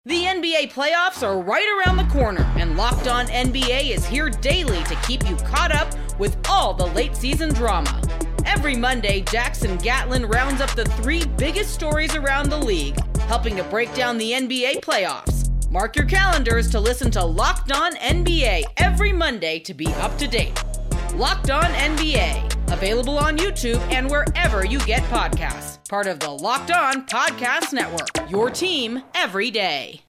The 0.05 0.25
NBA 0.25 0.73
playoffs 0.73 1.23
are 1.23 1.41
right 1.41 1.67
around 1.79 1.97
the 1.97 2.13
corner, 2.13 2.43
and 2.57 2.77
Locked 2.77 3.09
On 3.09 3.27
NBA 3.27 3.91
is 3.91 4.05
here 4.05 4.29
daily 4.29 4.83
to 4.85 4.95
keep 5.07 5.29
you 5.29 5.37
caught 5.37 5.73
up 5.73 5.93
with 6.19 6.37
all 6.49 6.75
the 6.75 6.87
late 6.87 7.17
season 7.17 7.55
drama. 7.55 8.01
Every 8.45 8.77
Monday, 8.77 9.21
Jackson 9.23 9.77
Gatlin 9.79 10.27
rounds 10.27 10.61
up 10.61 10.71
the 10.75 10.85
three 10.85 11.25
biggest 11.39 11.73
stories 11.73 12.15
around 12.15 12.51
the 12.51 12.59
league, 12.59 12.99
helping 13.21 13.57
to 13.57 13.65
break 13.65 13.95
down 13.95 14.19
the 14.19 14.33
NBA 14.33 14.81
playoffs. 14.81 15.49
Mark 15.71 15.97
your 15.97 16.05
calendars 16.05 16.69
to 16.71 16.81
listen 16.81 17.11
to 17.13 17.25
Locked 17.25 17.73
On 17.73 17.95
NBA 17.95 18.65
every 18.77 19.13
Monday 19.13 19.59
to 19.61 19.73
be 19.73 19.87
up 19.95 20.19
to 20.19 20.27
date. 20.27 20.63
Locked 21.15 21.51
On 21.51 21.65
NBA, 21.65 22.52
available 22.73 23.19
on 23.19 23.39
YouTube 23.39 23.81
and 23.93 24.11
wherever 24.11 24.65
you 24.65 24.79
get 24.81 25.03
podcasts. 25.05 25.79
Part 25.89 26.07
of 26.07 26.19
the 26.19 26.31
Locked 26.31 26.71
On 26.71 27.07
Podcast 27.07 27.73
Network. 27.73 28.31
Your 28.31 28.51
team 28.51 29.03
every 29.15 29.51
day. 29.51 30.03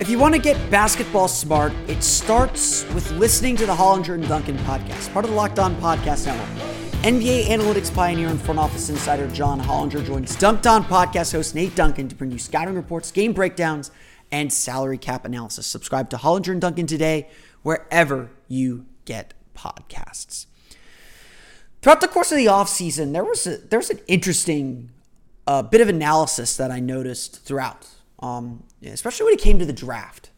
If 0.00 0.08
you 0.08 0.18
want 0.18 0.34
to 0.34 0.40
get 0.40 0.56
basketball 0.68 1.28
smart, 1.28 1.72
it 1.86 2.02
starts 2.02 2.84
with 2.92 3.08
listening 3.12 3.54
to 3.56 3.66
the 3.66 3.74
Hollinger 3.74 4.14
and 4.14 4.26
Duncan 4.26 4.58
podcast, 4.58 5.12
part 5.12 5.24
of 5.24 5.30
the 5.30 5.36
Locked 5.36 5.60
On 5.60 5.76
Podcast 5.76 6.26
Network. 6.26 6.48
NBA 7.02 7.46
analytics 7.46 7.92
pioneer 7.94 8.28
and 8.28 8.40
front 8.40 8.58
office 8.58 8.88
insider 8.88 9.28
John 9.28 9.60
Hollinger 9.60 10.04
joins 10.04 10.36
Dunked 10.36 10.68
On 10.68 10.84
podcast 10.84 11.32
host 11.32 11.54
Nate 11.54 11.74
Duncan 11.76 12.08
to 12.08 12.16
bring 12.16 12.30
you 12.30 12.38
scouting 12.38 12.74
reports, 12.74 13.12
game 13.12 13.32
breakdowns, 13.32 13.92
and 14.32 14.52
salary 14.52 14.98
cap 14.98 15.24
analysis. 15.24 15.66
Subscribe 15.66 16.10
to 16.10 16.16
Hollinger 16.16 16.52
and 16.52 16.60
Duncan 16.60 16.86
today, 16.86 17.28
wherever 17.62 18.30
you 18.48 18.86
get 19.04 19.34
podcasts. 19.54 20.46
Throughout 21.80 22.00
the 22.00 22.08
course 22.08 22.30
of 22.30 22.38
the 22.38 22.46
offseason, 22.46 23.12
there 23.12 23.24
was 23.24 23.44
there 23.44 23.78
was 23.78 23.90
an 23.90 24.00
interesting 24.06 24.90
uh, 25.46 25.62
bit 25.62 25.80
of 25.80 25.88
analysis 25.88 26.56
that 26.56 26.70
I 26.70 26.78
noticed 26.78 27.44
throughout, 27.44 27.88
um, 28.20 28.64
especially 28.84 29.24
when 29.24 29.34
it 29.34 29.40
came 29.40 29.58
to 29.58 29.66
the 29.66 29.72
draft. 29.72 30.30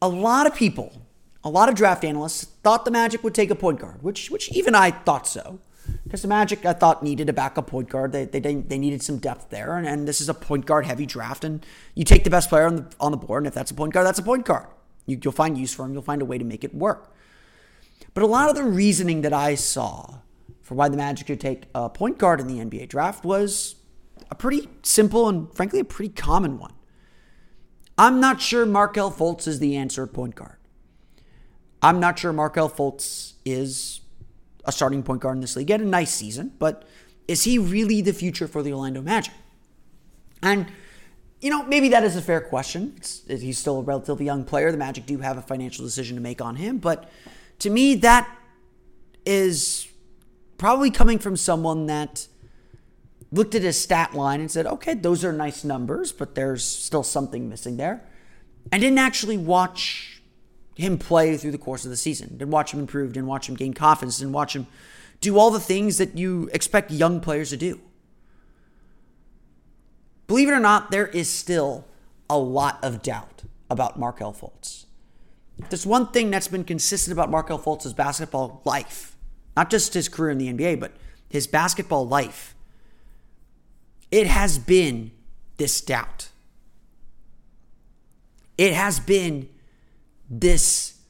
A 0.00 0.08
lot 0.08 0.46
of 0.46 0.54
people, 0.54 1.02
a 1.42 1.50
lot 1.50 1.68
of 1.68 1.74
draft 1.74 2.04
analysts 2.04 2.44
thought 2.62 2.84
the 2.84 2.90
Magic 2.90 3.24
would 3.24 3.34
take 3.34 3.50
a 3.50 3.56
point 3.56 3.80
guard, 3.80 4.02
which 4.02 4.30
which 4.30 4.50
even 4.52 4.74
I 4.74 4.92
thought 4.92 5.26
so. 5.26 5.58
Because 6.04 6.22
the 6.22 6.28
Magic, 6.28 6.64
I 6.64 6.72
thought, 6.72 7.02
needed 7.02 7.28
a 7.28 7.32
backup 7.32 7.66
point 7.66 7.88
guard. 7.88 8.12
They, 8.12 8.24
they, 8.24 8.38
they 8.40 8.78
needed 8.78 9.02
some 9.02 9.18
depth 9.18 9.50
there. 9.50 9.76
And, 9.76 9.88
and 9.88 10.06
this 10.06 10.20
is 10.20 10.28
a 10.28 10.34
point 10.34 10.64
guard 10.64 10.86
heavy 10.86 11.06
draft. 11.06 11.42
And 11.42 11.66
you 11.96 12.04
take 12.04 12.22
the 12.22 12.30
best 12.30 12.48
player 12.48 12.66
on 12.66 12.76
the, 12.76 12.86
on 13.00 13.10
the 13.10 13.16
board. 13.16 13.42
And 13.42 13.48
if 13.48 13.54
that's 13.54 13.72
a 13.72 13.74
point 13.74 13.92
guard, 13.92 14.06
that's 14.06 14.18
a 14.18 14.22
point 14.22 14.44
guard. 14.44 14.68
You, 15.10 15.18
you'll 15.22 15.32
find 15.32 15.58
use 15.58 15.74
for 15.74 15.84
him. 15.84 15.92
You'll 15.92 16.02
find 16.02 16.22
a 16.22 16.24
way 16.24 16.38
to 16.38 16.44
make 16.44 16.64
it 16.64 16.74
work. 16.74 17.14
But 18.14 18.22
a 18.22 18.26
lot 18.26 18.48
of 18.48 18.56
the 18.56 18.64
reasoning 18.64 19.22
that 19.22 19.32
I 19.32 19.54
saw 19.54 20.18
for 20.62 20.74
why 20.74 20.88
the 20.88 20.96
Magic 20.96 21.26
should 21.26 21.40
take 21.40 21.64
a 21.74 21.88
point 21.88 22.18
guard 22.18 22.40
in 22.40 22.46
the 22.46 22.64
NBA 22.64 22.88
draft 22.88 23.24
was 23.24 23.76
a 24.30 24.34
pretty 24.34 24.68
simple 24.82 25.28
and 25.28 25.52
frankly 25.54 25.80
a 25.80 25.84
pretty 25.84 26.12
common 26.12 26.58
one. 26.58 26.72
I'm 27.98 28.20
not 28.20 28.40
sure 28.40 28.64
Markelle 28.64 29.10
Fultz 29.10 29.46
is 29.46 29.58
the 29.58 29.76
answer 29.76 30.04
at 30.04 30.12
point 30.12 30.34
guard. 30.34 30.56
I'm 31.82 32.00
not 32.00 32.18
sure 32.18 32.32
Markelle 32.32 32.70
Fultz 32.70 33.34
is 33.44 34.00
a 34.64 34.72
starting 34.72 35.02
point 35.02 35.20
guard 35.20 35.36
in 35.36 35.40
this 35.40 35.56
league. 35.56 35.68
He 35.68 35.72
had 35.72 35.80
a 35.80 35.86
nice 35.86 36.12
season, 36.12 36.52
but 36.58 36.84
is 37.28 37.44
he 37.44 37.58
really 37.58 38.00
the 38.00 38.12
future 38.12 38.46
for 38.46 38.62
the 38.62 38.72
Orlando 38.72 39.02
Magic? 39.02 39.34
And 40.42 40.66
you 41.40 41.50
know, 41.50 41.64
maybe 41.64 41.88
that 41.88 42.04
is 42.04 42.16
a 42.16 42.22
fair 42.22 42.40
question. 42.40 42.94
It's, 42.96 43.22
he's 43.26 43.58
still 43.58 43.78
a 43.78 43.82
relatively 43.82 44.26
young 44.26 44.44
player. 44.44 44.70
The 44.70 44.78
Magic 44.78 45.06
do 45.06 45.18
have 45.18 45.38
a 45.38 45.42
financial 45.42 45.84
decision 45.84 46.16
to 46.16 46.22
make 46.22 46.40
on 46.40 46.56
him, 46.56 46.78
but 46.78 47.10
to 47.60 47.70
me, 47.70 47.94
that 47.96 48.28
is 49.24 49.88
probably 50.58 50.90
coming 50.90 51.18
from 51.18 51.36
someone 51.36 51.86
that 51.86 52.26
looked 53.32 53.54
at 53.54 53.62
his 53.62 53.80
stat 53.80 54.14
line 54.14 54.40
and 54.40 54.50
said, 54.50 54.66
okay, 54.66 54.94
those 54.94 55.24
are 55.24 55.32
nice 55.32 55.64
numbers, 55.64 56.12
but 56.12 56.34
there's 56.34 56.64
still 56.64 57.02
something 57.02 57.48
missing 57.48 57.76
there. 57.76 58.04
And 58.72 58.82
didn't 58.82 58.98
actually 58.98 59.38
watch 59.38 60.22
him 60.74 60.98
play 60.98 61.36
through 61.36 61.52
the 61.52 61.58
course 61.58 61.84
of 61.84 61.90
the 61.90 61.96
season. 61.96 62.38
Didn't 62.38 62.50
watch 62.50 62.74
him 62.74 62.80
improve, 62.80 63.12
didn't 63.12 63.28
watch 63.28 63.48
him 63.48 63.54
gain 63.54 63.72
confidence, 63.72 64.18
didn't 64.18 64.32
watch 64.32 64.54
him 64.54 64.66
do 65.20 65.38
all 65.38 65.50
the 65.50 65.60
things 65.60 65.98
that 65.98 66.16
you 66.16 66.48
expect 66.52 66.90
young 66.90 67.20
players 67.20 67.50
to 67.50 67.56
do. 67.56 67.80
Believe 70.30 70.48
it 70.48 70.52
or 70.52 70.60
not, 70.60 70.92
there 70.92 71.08
is 71.08 71.28
still 71.28 71.84
a 72.28 72.38
lot 72.38 72.78
of 72.84 73.02
doubt 73.02 73.42
about 73.68 73.98
Markelle 73.98 74.32
Fultz. 74.32 74.84
There's 75.70 75.84
one 75.84 76.12
thing 76.12 76.30
that's 76.30 76.46
been 76.46 76.62
consistent 76.62 77.12
about 77.12 77.32
Markelle 77.32 77.58
Fultz's 77.58 77.92
basketball 77.94 78.62
life, 78.64 79.16
not 79.56 79.70
just 79.70 79.92
his 79.92 80.08
career 80.08 80.30
in 80.30 80.38
the 80.38 80.46
NBA, 80.52 80.78
but 80.78 80.92
his 81.28 81.48
basketball 81.48 82.06
life. 82.06 82.54
It 84.12 84.28
has 84.28 84.56
been 84.56 85.10
this 85.56 85.80
doubt. 85.80 86.28
It 88.56 88.72
has 88.72 89.00
been 89.00 89.48
this 90.30 91.00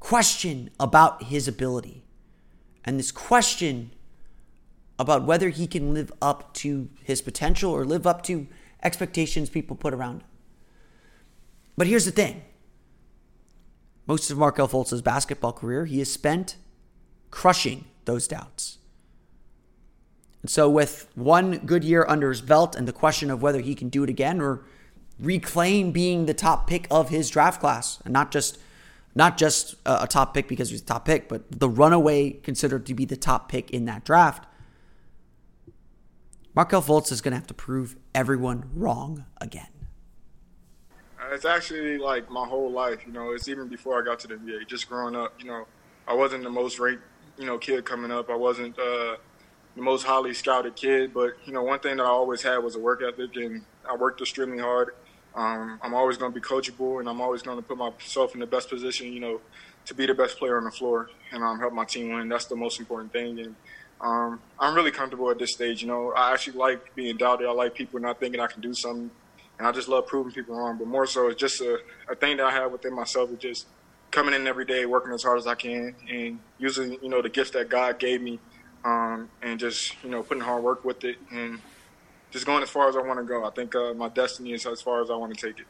question 0.00 0.68
about 0.78 1.22
his 1.22 1.48
ability 1.48 2.04
and 2.84 2.98
this 2.98 3.10
question 3.10 3.92
about 5.00 5.24
whether 5.24 5.48
he 5.48 5.66
can 5.66 5.94
live 5.94 6.12
up 6.20 6.52
to 6.52 6.90
his 7.02 7.22
potential 7.22 7.72
or 7.72 7.86
live 7.86 8.06
up 8.06 8.22
to 8.24 8.46
expectations 8.82 9.48
people 9.48 9.74
put 9.74 9.94
around 9.94 10.20
him. 10.20 10.26
But 11.76 11.86
here's 11.86 12.04
the 12.04 12.10
thing 12.10 12.42
most 14.06 14.30
of 14.30 14.36
Markelle 14.36 14.68
Fultz's 14.68 15.00
basketball 15.00 15.54
career, 15.54 15.86
he 15.86 15.98
has 16.00 16.12
spent 16.12 16.56
crushing 17.30 17.86
those 18.04 18.28
doubts. 18.28 18.78
And 20.42 20.50
so, 20.50 20.68
with 20.68 21.08
one 21.14 21.58
good 21.58 21.82
year 21.82 22.04
under 22.06 22.28
his 22.28 22.42
belt 22.42 22.76
and 22.76 22.86
the 22.86 22.92
question 22.92 23.30
of 23.30 23.40
whether 23.40 23.60
he 23.60 23.74
can 23.74 23.88
do 23.88 24.04
it 24.04 24.10
again 24.10 24.40
or 24.40 24.64
reclaim 25.18 25.92
being 25.92 26.26
the 26.26 26.34
top 26.34 26.66
pick 26.66 26.86
of 26.90 27.08
his 27.08 27.30
draft 27.30 27.60
class, 27.60 28.00
and 28.04 28.12
not 28.12 28.30
just 28.30 28.58
not 29.14 29.38
just 29.38 29.74
a 29.86 30.06
top 30.06 30.34
pick 30.34 30.46
because 30.46 30.70
he's 30.70 30.82
a 30.82 30.84
top 30.84 31.04
pick, 31.04 31.28
but 31.28 31.50
the 31.50 31.68
runaway 31.68 32.30
considered 32.30 32.84
to 32.86 32.94
be 32.94 33.04
the 33.04 33.16
top 33.16 33.48
pick 33.48 33.70
in 33.70 33.86
that 33.86 34.04
draft. 34.04 34.46
Markelle 36.54 36.82
Fultz 36.82 37.12
is 37.12 37.20
going 37.20 37.32
to 37.32 37.36
have 37.36 37.46
to 37.46 37.54
prove 37.54 37.96
everyone 38.14 38.70
wrong 38.74 39.24
again. 39.40 39.68
It's 41.32 41.44
actually 41.44 41.96
like 41.96 42.28
my 42.28 42.44
whole 42.44 42.70
life, 42.72 43.06
you 43.06 43.12
know. 43.12 43.30
It's 43.30 43.46
even 43.46 43.68
before 43.68 44.00
I 44.00 44.04
got 44.04 44.18
to 44.20 44.28
the 44.28 44.34
NBA. 44.34 44.66
Just 44.66 44.88
growing 44.88 45.14
up, 45.14 45.34
you 45.38 45.46
know, 45.46 45.66
I 46.08 46.14
wasn't 46.14 46.42
the 46.42 46.50
most 46.50 46.80
ranked, 46.80 47.04
you 47.38 47.46
know, 47.46 47.56
kid 47.56 47.84
coming 47.84 48.10
up. 48.10 48.30
I 48.30 48.34
wasn't 48.34 48.76
uh, 48.76 49.16
the 49.76 49.82
most 49.82 50.04
highly 50.04 50.34
scouted 50.34 50.74
kid, 50.74 51.14
but 51.14 51.34
you 51.44 51.52
know, 51.52 51.62
one 51.62 51.78
thing 51.78 51.98
that 51.98 52.02
I 52.02 52.08
always 52.08 52.42
had 52.42 52.58
was 52.58 52.74
a 52.74 52.80
work 52.80 53.00
ethic, 53.02 53.36
and 53.36 53.62
I 53.88 53.94
worked 53.94 54.20
extremely 54.20 54.58
hard. 54.58 54.94
Um, 55.36 55.78
I'm 55.82 55.94
always 55.94 56.16
going 56.16 56.32
to 56.32 56.40
be 56.40 56.44
coachable, 56.44 56.98
and 56.98 57.08
I'm 57.08 57.20
always 57.20 57.42
going 57.42 57.58
to 57.58 57.62
put 57.62 57.78
myself 57.78 58.34
in 58.34 58.40
the 58.40 58.46
best 58.46 58.68
position, 58.68 59.12
you 59.12 59.20
know, 59.20 59.40
to 59.86 59.94
be 59.94 60.06
the 60.06 60.14
best 60.14 60.36
player 60.36 60.56
on 60.56 60.64
the 60.64 60.70
floor 60.72 61.10
and 61.30 61.44
um, 61.44 61.60
help 61.60 61.72
my 61.72 61.84
team 61.84 62.12
win. 62.12 62.28
That's 62.28 62.46
the 62.46 62.56
most 62.56 62.80
important 62.80 63.12
thing. 63.12 63.38
And 63.38 63.54
um, 64.00 64.40
I'm 64.58 64.74
really 64.74 64.90
comfortable 64.90 65.30
at 65.30 65.38
this 65.38 65.52
stage. 65.52 65.82
You 65.82 65.88
know, 65.88 66.12
I 66.12 66.32
actually 66.32 66.58
like 66.58 66.94
being 66.94 67.16
doubted. 67.16 67.46
I 67.46 67.52
like 67.52 67.74
people 67.74 68.00
not 68.00 68.18
thinking 68.18 68.40
I 68.40 68.46
can 68.46 68.60
do 68.60 68.72
something, 68.72 69.10
and 69.58 69.66
I 69.66 69.72
just 69.72 69.88
love 69.88 70.06
proving 70.06 70.32
people 70.32 70.56
wrong. 70.56 70.78
But 70.78 70.86
more 70.86 71.06
so, 71.06 71.28
it's 71.28 71.40
just 71.40 71.60
a, 71.60 71.80
a 72.08 72.14
thing 72.14 72.38
that 72.38 72.46
I 72.46 72.50
have 72.50 72.72
within 72.72 72.94
myself. 72.94 73.30
Is 73.30 73.38
just 73.38 73.66
coming 74.10 74.34
in 74.34 74.46
every 74.46 74.64
day, 74.64 74.86
working 74.86 75.12
as 75.12 75.22
hard 75.22 75.38
as 75.38 75.46
I 75.46 75.54
can, 75.54 75.94
and 76.08 76.40
using 76.58 76.96
you 77.02 77.08
know 77.08 77.20
the 77.20 77.28
gifts 77.28 77.50
that 77.50 77.68
God 77.68 77.98
gave 77.98 78.22
me, 78.22 78.38
um, 78.84 79.28
and 79.42 79.60
just 79.60 79.94
you 80.02 80.10
know 80.10 80.22
putting 80.22 80.42
hard 80.42 80.62
work 80.62 80.84
with 80.84 81.04
it 81.04 81.16
and 81.30 81.60
just 82.30 82.46
going 82.46 82.62
as 82.62 82.70
far 82.70 82.88
as 82.88 82.96
I 82.96 83.00
want 83.00 83.18
to 83.18 83.24
go. 83.24 83.44
I 83.44 83.50
think 83.50 83.74
uh, 83.74 83.92
my 83.92 84.08
destiny 84.08 84.52
is 84.52 84.64
as 84.64 84.80
far 84.80 85.02
as 85.02 85.10
I 85.10 85.16
want 85.16 85.36
to 85.36 85.46
take 85.46 85.58
it. 85.58 85.66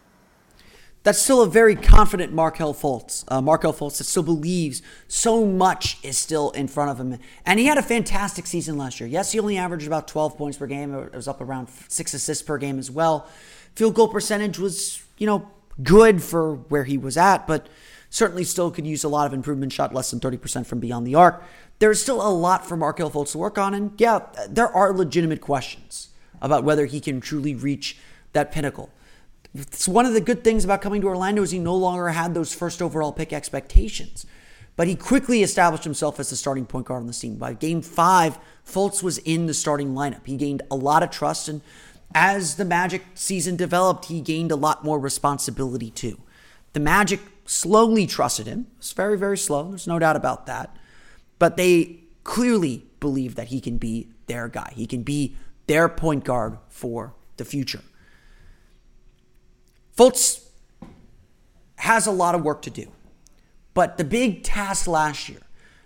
That's 1.03 1.19
still 1.19 1.41
a 1.41 1.47
very 1.49 1.77
confident 1.77 2.33
Markelle 2.33 2.75
Fultz. 2.75 3.25
Uh, 3.27 3.41
Markelle 3.41 3.73
Fultz 3.73 3.99
that 3.99 4.05
still 4.05 4.23
believes 4.23 4.83
so 5.09 5.47
much 5.47 5.97
is 6.05 6.19
still 6.19 6.51
in 6.51 6.69
front 6.69 6.91
of 6.91 7.01
him. 7.01 7.19
And 7.47 7.59
he 7.59 7.67
had 7.67 7.79
a 7.79 7.83
fantastic 7.83 8.47
season 8.47 8.77
last 8.77 9.01
year. 9.01 9.09
Yes, 9.09 9.33
he 9.33 9.41
only 9.41 9.57
averaged 9.57 9.87
about 9.87 10.09
12 10.09 10.37
points 10.37 10.59
per 10.59 10.67
game. 10.67 10.95
It 10.95 11.15
was 11.15 11.27
up 11.27 11.41
around 11.41 11.69
six 11.89 12.13
assists 12.13 12.43
per 12.43 12.59
game 12.59 12.79
as 12.79 12.91
well. 12.91 13.27
Field 13.75 13.95
goal 13.95 14.09
percentage 14.09 14.59
was, 14.59 15.03
you 15.17 15.27
know, 15.27 15.49
good 15.83 16.23
for 16.23 16.57
where 16.57 16.85
he 16.85 16.99
was 16.99 17.17
at, 17.17 17.47
but 17.47 17.69
certainly 18.11 18.45
still 18.45 18.71
could 18.71 18.87
use 18.87 19.03
a 19.03 19.09
lot 19.09 19.27
of 19.27 19.33
improvement. 19.33 19.73
Shot 19.73 19.95
less 19.95 20.11
than 20.11 20.21
30% 20.21 20.67
from 20.67 20.81
beyond 20.81 21.07
the 21.07 21.15
arc. 21.15 21.43
There's 21.79 22.03
still 22.03 22.21
a 22.21 22.29
lot 22.29 22.67
for 22.67 22.77
Markelle 22.77 23.11
Fultz 23.11 23.33
to 23.33 23.39
work 23.39 23.57
on. 23.57 23.73
And 23.73 23.99
yeah, 23.99 24.27
there 24.51 24.69
are 24.69 24.93
legitimate 24.93 25.41
questions 25.41 26.09
about 26.43 26.63
whether 26.63 26.85
he 26.85 27.01
can 27.01 27.23
truly 27.23 27.55
reach 27.55 27.97
that 28.35 28.53
pinnacle. 28.53 28.91
It's 29.55 29.89
one 29.89 30.07
of 30.07 30.13
the 30.13 30.21
good 30.21 30.45
things 30.45 30.65
about 30.65 30.81
coming 30.81 31.01
to 31.01 31.09
Orlando 31.09 31.43
is 31.43 31.51
he 31.51 31.59
no 31.59 31.75
longer 31.75 32.09
had 32.09 32.35
those 32.35 32.55
first 32.55 32.81
overall 32.81 33.13
pick 33.13 33.33
expectations. 33.33 34.25
But 34.77 34.87
he 34.87 34.95
quickly 34.95 35.43
established 35.43 35.85
himself 35.85 36.21
as 36.21 36.31
the 36.31 36.37
starting 36.37 36.65
point 36.65 36.87
guard 36.87 37.01
on 37.01 37.07
the 37.07 37.13
team. 37.13 37.37
By 37.37 37.55
game 37.55 37.83
five, 37.83 38.39
Fultz 38.65 39.03
was 39.03 39.19
in 39.19 39.47
the 39.47 39.55
starting 39.55 39.95
lineup. 39.95 40.25
He 40.27 40.37
gained 40.37 40.63
a 40.71 40.77
lot 40.77 41.03
of 41.03 41.11
trust, 41.11 41.49
and 41.49 41.61
as 42.15 42.55
the 42.57 42.65
Magic 42.65 43.03
season 43.15 43.57
developed, 43.57 44.07
he 44.07 44.21
gained 44.21 44.53
a 44.53 44.57
lot 44.57 44.85
more 44.85 44.99
responsibility 44.99 45.91
too. 45.91 46.19
The 46.73 46.81
Magic 46.81 47.21
slowly 47.45 48.07
trusted 48.07 48.47
him. 48.47 48.69
It's 48.79 48.93
very, 48.93 49.19
very 49.19 49.37
slow. 49.37 49.71
There's 49.71 49.87
no 49.87 49.99
doubt 49.99 50.17
about 50.17 50.47
that. 50.47 50.77
But 51.39 51.57
they 51.57 52.05
clearly 52.25 52.87
believe 53.01 53.35
that 53.35 53.49
he 53.49 53.61
can 53.61 53.77
be 53.77 54.09
their 54.27 54.49
guy. 54.49 54.73
He 54.77 54.87
can 54.87 55.03
be 55.03 55.37
their 55.67 55.89
point 55.89 56.25
guard 56.25 56.59
for 56.69 57.15
the 57.37 57.45
future. 57.45 57.83
Fultz 60.01 60.47
has 61.77 62.07
a 62.07 62.11
lot 62.11 62.35
of 62.35 62.43
work 62.43 62.63
to 62.63 62.71
do. 62.71 62.91
But 63.75 63.99
the 63.99 64.05
big 64.05 64.43
task 64.43 64.87
last 64.87 65.29
year, 65.29 65.43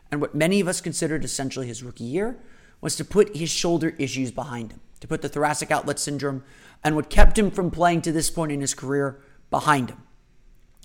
and 0.09 0.21
what 0.21 0.37
many 0.37 0.61
of 0.61 0.69
us 0.69 0.81
considered 0.81 1.25
essentially 1.25 1.67
his 1.67 1.83
rookie 1.83 2.05
year, 2.05 2.39
was 2.81 2.95
to 2.95 3.05
put 3.05 3.37
his 3.37 3.51
shoulder 3.51 3.93
issues 3.99 4.31
behind 4.31 4.71
him, 4.71 4.81
to 5.01 5.09
put 5.09 5.21
the 5.21 5.29
thoracic 5.29 5.73
outlet 5.73 5.99
syndrome 5.99 6.45
and 6.85 6.95
what 6.95 7.11
kept 7.11 7.37
him 7.37 7.51
from 7.51 7.73
playing 7.73 8.03
to 8.03 8.13
this 8.13 8.31
point 8.31 8.53
in 8.53 8.61
his 8.61 8.73
career 8.73 9.21
behind 9.51 9.91
him. 9.91 10.01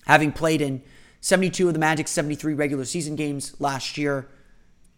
Having 0.08 0.32
played 0.32 0.60
in 0.60 0.82
72 1.22 1.68
of 1.68 1.76
the 1.76 1.80
Magic's 1.80 2.10
73 2.10 2.56
regular 2.56 2.84
season 2.84 3.16
games 3.16 3.56
last 3.60 3.96
year, 3.96 4.28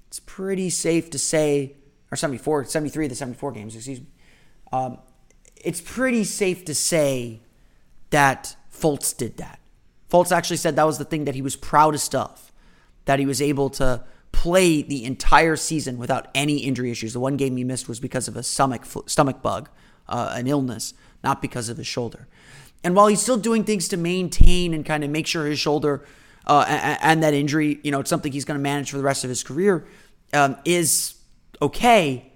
it's 0.07 0.21
pretty 0.21 0.69
safe 0.69 1.09
to 1.09 1.19
say, 1.19 1.75
or 2.09 2.15
74, 2.15 2.63
73 2.63 3.07
of 3.07 3.09
the 3.09 3.15
74 3.15 3.51
games, 3.51 3.75
excuse 3.75 3.99
me. 3.99 4.07
Um, 4.71 4.99
it's 5.57 5.81
pretty 5.81 6.23
safe 6.23 6.63
to 6.63 6.73
say 6.73 7.41
that 8.11 8.55
Fultz 8.71 9.15
did 9.15 9.37
that. 9.37 9.59
Fultz 10.09 10.31
actually 10.31 10.57
said 10.57 10.75
that 10.75 10.85
was 10.85 10.97
the 10.97 11.05
thing 11.05 11.25
that 11.25 11.35
he 11.35 11.41
was 11.41 11.55
proudest 11.55 12.13
of, 12.13 12.51
that 13.05 13.19
he 13.19 13.25
was 13.25 13.41
able 13.41 13.69
to 13.71 14.03
play 14.31 14.81
the 14.81 15.05
entire 15.05 15.55
season 15.55 15.97
without 15.97 16.27
any 16.33 16.59
injury 16.59 16.91
issues. 16.91 17.13
The 17.13 17.19
one 17.19 17.37
game 17.37 17.57
he 17.57 17.63
missed 17.63 17.87
was 17.87 17.99
because 17.99 18.27
of 18.27 18.35
a 18.35 18.43
stomach 18.43 18.85
stomach 19.07 19.41
bug, 19.41 19.69
uh, 20.07 20.33
an 20.35 20.47
illness, 20.47 20.93
not 21.23 21.41
because 21.41 21.69
of 21.69 21.77
his 21.77 21.87
shoulder. 21.87 22.27
And 22.83 22.95
while 22.95 23.07
he's 23.07 23.21
still 23.21 23.37
doing 23.37 23.63
things 23.63 23.87
to 23.89 23.97
maintain 23.97 24.73
and 24.73 24.85
kind 24.85 25.03
of 25.03 25.09
make 25.09 25.27
sure 25.27 25.45
his 25.45 25.59
shoulder 25.59 26.05
uh, 26.47 26.65
and, 26.67 26.99
and, 27.01 27.23
that 27.23 27.35
injury, 27.35 27.79
you 27.83 27.91
know, 27.91 27.99
it's 27.99 28.09
something 28.09 28.31
he's 28.31 28.45
going 28.45 28.57
to 28.57 28.63
manage 28.63 28.89
for 28.89 28.97
the 28.97 29.03
rest 29.03 29.23
of 29.23 29.29
his 29.29 29.43
career, 29.43 29.85
um, 30.33 30.57
is 30.65 31.15
okay. 31.61 32.31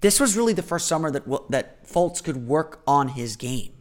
This 0.00 0.20
was 0.20 0.36
really 0.36 0.52
the 0.52 0.62
first 0.62 0.86
summer 0.86 1.10
that 1.10 1.24
that 1.50 1.84
Fultz 1.84 2.22
could 2.22 2.46
work 2.46 2.80
on 2.86 3.08
his 3.08 3.36
game, 3.36 3.71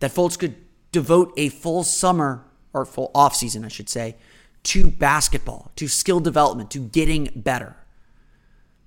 that 0.00 0.12
Fultz 0.12 0.38
could 0.38 0.56
devote 0.92 1.32
a 1.36 1.48
full 1.48 1.84
summer 1.84 2.44
or 2.72 2.84
full 2.84 3.10
off 3.14 3.34
season, 3.34 3.64
I 3.64 3.68
should 3.68 3.88
say, 3.88 4.16
to 4.64 4.90
basketball, 4.90 5.72
to 5.76 5.88
skill 5.88 6.20
development, 6.20 6.70
to 6.72 6.78
getting 6.78 7.30
better. 7.34 7.76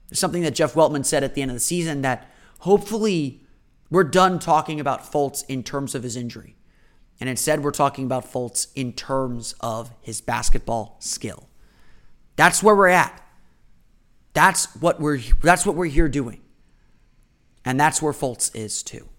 There's 0.09 0.19
something 0.19 0.41
that 0.43 0.55
Jeff 0.55 0.73
Weltman 0.73 1.05
said 1.05 1.23
at 1.23 1.35
the 1.35 1.41
end 1.41 1.51
of 1.51 1.55
the 1.55 1.61
season 1.61 2.01
that 2.01 2.31
hopefully 2.59 3.41
we're 3.89 4.03
done 4.03 4.39
talking 4.39 4.79
about 4.79 5.11
Fultz 5.11 5.43
in 5.47 5.63
terms 5.63 5.95
of 5.95 6.03
his 6.03 6.15
injury. 6.15 6.55
And 7.19 7.29
instead, 7.29 7.63
we're 7.63 7.71
talking 7.71 8.05
about 8.05 8.31
Fultz 8.31 8.67
in 8.75 8.93
terms 8.93 9.55
of 9.59 9.91
his 10.01 10.21
basketball 10.21 10.97
skill. 10.99 11.49
That's 12.35 12.61
where 12.61 12.75
we're 12.75 12.87
at. 12.87 13.23
That's 14.33 14.75
what 14.75 14.99
we're 14.99 15.19
that's 15.41 15.65
what 15.65 15.75
we're 15.75 15.85
here 15.85 16.07
doing. 16.07 16.41
And 17.65 17.79
that's 17.79 18.01
where 18.01 18.13
Fultz 18.13 18.55
is 18.55 18.83
too. 18.83 19.09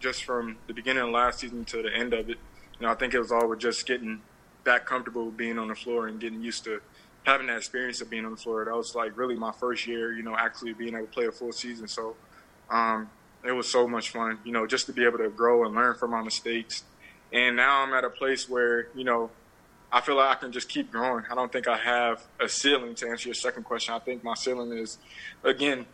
Just 0.00 0.24
from 0.24 0.56
the 0.66 0.74
beginning 0.74 1.02
of 1.02 1.10
last 1.10 1.40
season 1.40 1.64
to 1.66 1.82
the 1.82 1.94
end 1.94 2.12
of 2.12 2.28
it, 2.28 2.38
you 2.78 2.86
know, 2.86 2.90
I 2.90 2.94
think 2.94 3.14
it 3.14 3.18
was 3.18 3.32
all 3.32 3.48
with 3.48 3.58
just 3.58 3.86
getting 3.86 4.20
back 4.64 4.86
comfortable 4.86 5.30
being 5.30 5.58
on 5.58 5.68
the 5.68 5.74
floor 5.74 6.08
and 6.08 6.20
getting 6.20 6.42
used 6.42 6.64
to 6.64 6.80
having 7.24 7.46
that 7.48 7.58
experience 7.58 8.00
of 8.00 8.10
being 8.10 8.24
on 8.24 8.32
the 8.32 8.36
floor. 8.36 8.64
That 8.64 8.76
was 8.76 8.94
like 8.94 9.16
really 9.16 9.34
my 9.34 9.52
first 9.52 9.86
year, 9.86 10.12
you 10.12 10.22
know, 10.22 10.36
actually 10.36 10.72
being 10.72 10.94
able 10.94 11.06
to 11.06 11.12
play 11.12 11.26
a 11.26 11.32
full 11.32 11.52
season. 11.52 11.88
So 11.88 12.16
um, 12.70 13.10
it 13.44 13.52
was 13.52 13.70
so 13.70 13.86
much 13.88 14.10
fun, 14.10 14.38
you 14.44 14.52
know, 14.52 14.66
just 14.66 14.86
to 14.86 14.92
be 14.92 15.04
able 15.04 15.18
to 15.18 15.28
grow 15.28 15.64
and 15.64 15.74
learn 15.74 15.94
from 15.94 16.10
my 16.10 16.22
mistakes. 16.22 16.84
And 17.32 17.56
now 17.56 17.82
I'm 17.82 17.92
at 17.92 18.04
a 18.04 18.10
place 18.10 18.48
where, 18.48 18.88
you 18.94 19.04
know, 19.04 19.30
I 19.90 20.00
feel 20.00 20.16
like 20.16 20.36
I 20.36 20.40
can 20.40 20.52
just 20.52 20.68
keep 20.68 20.90
growing. 20.92 21.24
I 21.30 21.34
don't 21.34 21.50
think 21.50 21.66
I 21.66 21.78
have 21.78 22.22
a 22.38 22.48
ceiling 22.48 22.94
to 22.96 23.08
answer 23.08 23.28
your 23.28 23.34
second 23.34 23.64
question. 23.64 23.94
I 23.94 23.98
think 23.98 24.22
my 24.22 24.34
ceiling 24.34 24.72
is, 24.72 24.98
again, 25.42 25.86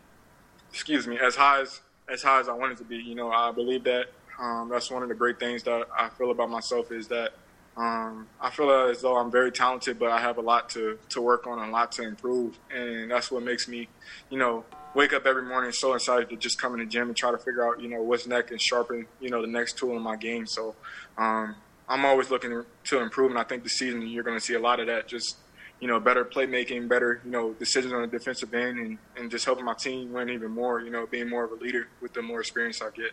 excuse 0.71 1.07
me, 1.07 1.17
as 1.17 1.35
high 1.35 1.61
as 1.61 1.79
as 2.11 2.23
high 2.23 2.39
as 2.39 2.49
I 2.49 2.53
wanted 2.53 2.77
to 2.77 2.83
be. 2.83 2.97
You 2.97 3.15
know, 3.15 3.31
I 3.31 3.51
believe 3.51 3.83
that 3.85 4.07
um, 4.39 4.69
that's 4.69 4.91
one 4.91 5.03
of 5.03 5.09
the 5.09 5.15
great 5.15 5.39
things 5.39 5.63
that 5.63 5.87
I 5.97 6.09
feel 6.09 6.31
about 6.31 6.49
myself 6.49 6.91
is 6.91 7.07
that 7.07 7.33
um, 7.77 8.27
I 8.39 8.49
feel 8.51 8.71
as 8.71 9.01
though 9.01 9.17
I'm 9.17 9.31
very 9.31 9.51
talented, 9.51 9.99
but 9.99 10.09
I 10.09 10.19
have 10.19 10.37
a 10.37 10.41
lot 10.41 10.69
to, 10.71 10.97
to 11.09 11.21
work 11.21 11.45
on 11.45 11.59
and 11.59 11.69
a 11.69 11.71
lot 11.71 11.91
to 11.93 12.03
improve. 12.03 12.57
And 12.73 13.11
that's 13.11 13.31
what 13.31 13.43
makes 13.43 13.67
me, 13.67 13.87
you 14.29 14.37
know, 14.37 14.63
wake 14.93 15.11
up 15.11 15.25
every 15.25 15.43
morning 15.43 15.71
so 15.73 15.93
excited 15.93 16.29
to 16.29 16.37
just 16.37 16.59
come 16.59 16.73
in 16.73 16.79
the 16.79 16.85
gym 16.85 17.09
and 17.09 17.17
try 17.17 17.31
to 17.31 17.37
figure 17.37 17.67
out, 17.67 17.81
you 17.81 17.89
know, 17.89 18.01
what's 18.01 18.27
next 18.27 18.51
and 18.51 18.61
sharpen, 18.61 19.05
you 19.19 19.29
know, 19.29 19.41
the 19.41 19.47
next 19.47 19.77
tool 19.77 19.95
in 19.95 20.01
my 20.01 20.15
game. 20.15 20.47
So 20.47 20.73
um, 21.17 21.55
I'm 21.89 22.05
always 22.05 22.31
looking 22.31 22.63
to 22.85 22.99
improve. 22.99 23.31
And 23.31 23.39
I 23.39 23.43
think 23.43 23.63
this 23.63 23.73
season 23.73 24.07
you're 24.07 24.23
going 24.23 24.37
to 24.37 24.43
see 24.43 24.53
a 24.53 24.59
lot 24.59 24.79
of 24.79 24.87
that 24.87 25.07
just, 25.07 25.37
you 25.85 25.91
know, 25.91 25.99
better 25.99 26.25
playmaking, 26.25 26.87
better, 26.87 27.21
you 27.23 27.29
know, 27.29 27.53
decisions 27.53 27.93
on 27.93 28.01
the 28.01 28.07
defensive 28.07 28.51
end 28.55 28.79
and, 28.79 28.97
and 29.17 29.29
just 29.29 29.45
helping 29.45 29.63
my 29.63 29.75
team 29.75 30.11
win 30.11 30.31
even 30.31 30.49
more, 30.49 30.81
you 30.81 30.89
know, 30.89 31.05
being 31.05 31.29
more 31.29 31.43
of 31.43 31.51
a 31.51 31.63
leader 31.63 31.89
with 32.01 32.11
the 32.11 32.23
more 32.23 32.39
experience 32.39 32.81
I 32.81 32.89
get. 32.89 33.11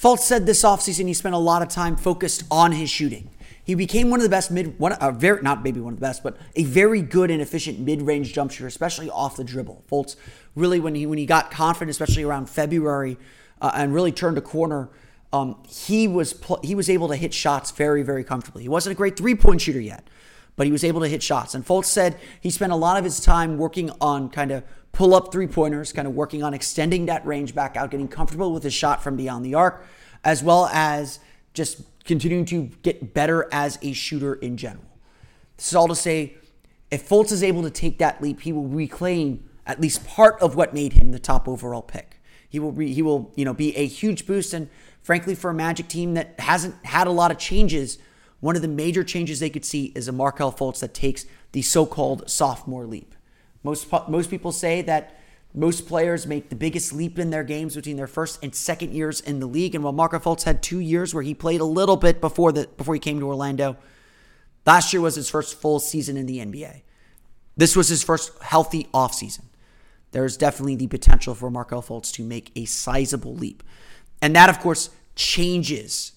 Fultz 0.00 0.20
said 0.20 0.46
this 0.46 0.62
offseason 0.62 1.08
he 1.08 1.14
spent 1.14 1.34
a 1.34 1.38
lot 1.38 1.60
of 1.60 1.68
time 1.68 1.96
focused 1.96 2.44
on 2.48 2.70
his 2.70 2.88
shooting. 2.88 3.28
He 3.64 3.74
became 3.74 4.08
one 4.08 4.20
of 4.20 4.22
the 4.22 4.30
best 4.30 4.52
mid, 4.52 4.78
one, 4.78 4.92
uh, 4.92 5.10
very, 5.10 5.42
not 5.42 5.64
maybe 5.64 5.80
one 5.80 5.94
of 5.94 5.98
the 5.98 6.06
best, 6.06 6.22
but 6.22 6.36
a 6.54 6.62
very 6.62 7.02
good 7.02 7.28
and 7.28 7.42
efficient 7.42 7.80
mid-range 7.80 8.32
jump 8.32 8.52
shooter, 8.52 8.68
especially 8.68 9.10
off 9.10 9.36
the 9.36 9.42
dribble. 9.42 9.82
Fultz 9.90 10.14
really, 10.54 10.78
when 10.78 10.94
he 10.94 11.06
when 11.06 11.18
he 11.18 11.26
got 11.26 11.50
confident, 11.50 11.90
especially 11.90 12.22
around 12.22 12.48
February, 12.48 13.18
uh, 13.60 13.72
and 13.74 13.92
really 13.92 14.12
turned 14.12 14.38
a 14.38 14.40
corner, 14.40 14.90
um, 15.32 15.60
he 15.68 16.06
was 16.06 16.34
pl- 16.34 16.60
he 16.62 16.76
was 16.76 16.88
able 16.88 17.08
to 17.08 17.16
hit 17.16 17.34
shots 17.34 17.72
very 17.72 18.04
very 18.04 18.22
comfortably. 18.22 18.62
He 18.62 18.68
wasn't 18.68 18.92
a 18.92 18.96
great 18.96 19.16
three-point 19.16 19.60
shooter 19.60 19.80
yet, 19.80 20.06
but 20.56 20.66
he 20.66 20.72
was 20.72 20.84
able 20.84 21.00
to 21.00 21.08
hit 21.08 21.22
shots. 21.22 21.54
And 21.54 21.64
Fultz 21.64 21.86
said 21.86 22.18
he 22.40 22.50
spent 22.50 22.72
a 22.72 22.76
lot 22.76 22.96
of 22.96 23.04
his 23.04 23.20
time 23.20 23.58
working 23.58 23.90
on 24.00 24.28
kind 24.28 24.50
of 24.50 24.64
pull 24.92 25.14
up 25.14 25.32
three 25.32 25.46
pointers, 25.46 25.92
kind 25.92 26.06
of 26.06 26.14
working 26.14 26.42
on 26.42 26.54
extending 26.54 27.06
that 27.06 27.26
range 27.26 27.54
back 27.54 27.76
out, 27.76 27.90
getting 27.90 28.08
comfortable 28.08 28.52
with 28.52 28.62
his 28.62 28.74
shot 28.74 29.02
from 29.02 29.16
beyond 29.16 29.44
the 29.44 29.54
arc, 29.54 29.86
as 30.24 30.42
well 30.42 30.66
as 30.66 31.18
just 31.54 31.82
continuing 32.04 32.44
to 32.44 32.64
get 32.82 33.14
better 33.14 33.48
as 33.52 33.78
a 33.82 33.92
shooter 33.92 34.34
in 34.34 34.56
general. 34.56 34.84
This 35.56 35.68
is 35.68 35.74
all 35.74 35.88
to 35.88 35.94
say, 35.94 36.34
if 36.90 37.08
Fultz 37.08 37.32
is 37.32 37.42
able 37.42 37.62
to 37.62 37.70
take 37.70 37.98
that 37.98 38.22
leap, 38.22 38.42
he 38.42 38.52
will 38.52 38.66
reclaim 38.66 39.48
at 39.66 39.80
least 39.80 40.06
part 40.06 40.40
of 40.42 40.56
what 40.56 40.74
made 40.74 40.94
him 40.94 41.12
the 41.12 41.18
top 41.18 41.48
overall 41.48 41.82
pick. 41.82 42.20
He 42.48 42.58
will 42.58 42.76
he 42.76 43.00
will 43.00 43.32
you 43.34 43.46
know 43.46 43.54
be 43.54 43.74
a 43.76 43.86
huge 43.86 44.26
boost, 44.26 44.52
and 44.52 44.68
frankly, 45.02 45.34
for 45.34 45.50
a 45.50 45.54
Magic 45.54 45.88
team 45.88 46.14
that 46.14 46.38
hasn't 46.38 46.84
had 46.84 47.06
a 47.06 47.10
lot 47.10 47.30
of 47.30 47.38
changes, 47.38 47.98
one 48.42 48.56
of 48.56 48.62
the 48.62 48.68
major 48.68 49.04
changes 49.04 49.38
they 49.38 49.48
could 49.48 49.64
see 49.64 49.92
is 49.94 50.08
a 50.08 50.12
Markelle 50.12 50.52
Fultz 50.52 50.80
that 50.80 50.92
takes 50.92 51.26
the 51.52 51.62
so-called 51.62 52.28
sophomore 52.28 52.86
leap. 52.86 53.14
Most 53.62 53.86
most 54.08 54.30
people 54.30 54.50
say 54.50 54.82
that 54.82 55.16
most 55.54 55.86
players 55.86 56.26
make 56.26 56.48
the 56.48 56.56
biggest 56.56 56.92
leap 56.92 57.20
in 57.20 57.30
their 57.30 57.44
games 57.44 57.76
between 57.76 57.96
their 57.96 58.08
first 58.08 58.42
and 58.42 58.52
second 58.52 58.92
years 58.92 59.20
in 59.20 59.38
the 59.38 59.46
league. 59.46 59.76
And 59.76 59.84
while 59.84 59.92
Markelle 59.92 60.18
Fultz 60.18 60.42
had 60.42 60.60
two 60.60 60.80
years 60.80 61.14
where 61.14 61.22
he 61.22 61.34
played 61.34 61.60
a 61.60 61.64
little 61.64 61.96
bit 61.96 62.20
before 62.20 62.50
the 62.50 62.68
before 62.76 62.94
he 62.94 63.00
came 63.00 63.20
to 63.20 63.26
Orlando, 63.26 63.76
last 64.66 64.92
year 64.92 65.00
was 65.00 65.14
his 65.14 65.30
first 65.30 65.54
full 65.54 65.78
season 65.78 66.16
in 66.16 66.26
the 66.26 66.38
NBA. 66.38 66.82
This 67.56 67.76
was 67.76 67.88
his 67.88 68.02
first 68.02 68.32
healthy 68.42 68.88
offseason. 68.92 69.44
There's 70.10 70.36
definitely 70.36 70.74
the 70.74 70.88
potential 70.88 71.36
for 71.36 71.48
Markelle 71.48 71.80
Fultz 71.80 72.12
to 72.14 72.24
make 72.24 72.50
a 72.56 72.64
sizable 72.64 73.36
leap. 73.36 73.62
And 74.20 74.34
that, 74.34 74.50
of 74.50 74.58
course, 74.58 74.90
changes, 75.14 76.12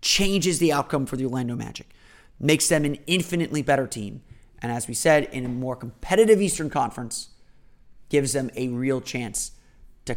changes 0.00 0.58
the 0.58 0.72
outcome 0.72 1.06
for 1.06 1.16
the 1.16 1.24
Orlando 1.24 1.56
Magic, 1.56 1.88
makes 2.38 2.68
them 2.68 2.84
an 2.84 2.96
infinitely 3.06 3.62
better 3.62 3.86
team. 3.86 4.22
And 4.60 4.72
as 4.72 4.88
we 4.88 4.94
said, 4.94 5.24
in 5.32 5.44
a 5.44 5.48
more 5.48 5.76
competitive 5.76 6.40
Eastern 6.40 6.70
Conference, 6.70 7.28
gives 8.08 8.32
them 8.32 8.50
a 8.56 8.68
real 8.68 9.00
chance 9.00 9.52
to, 10.06 10.16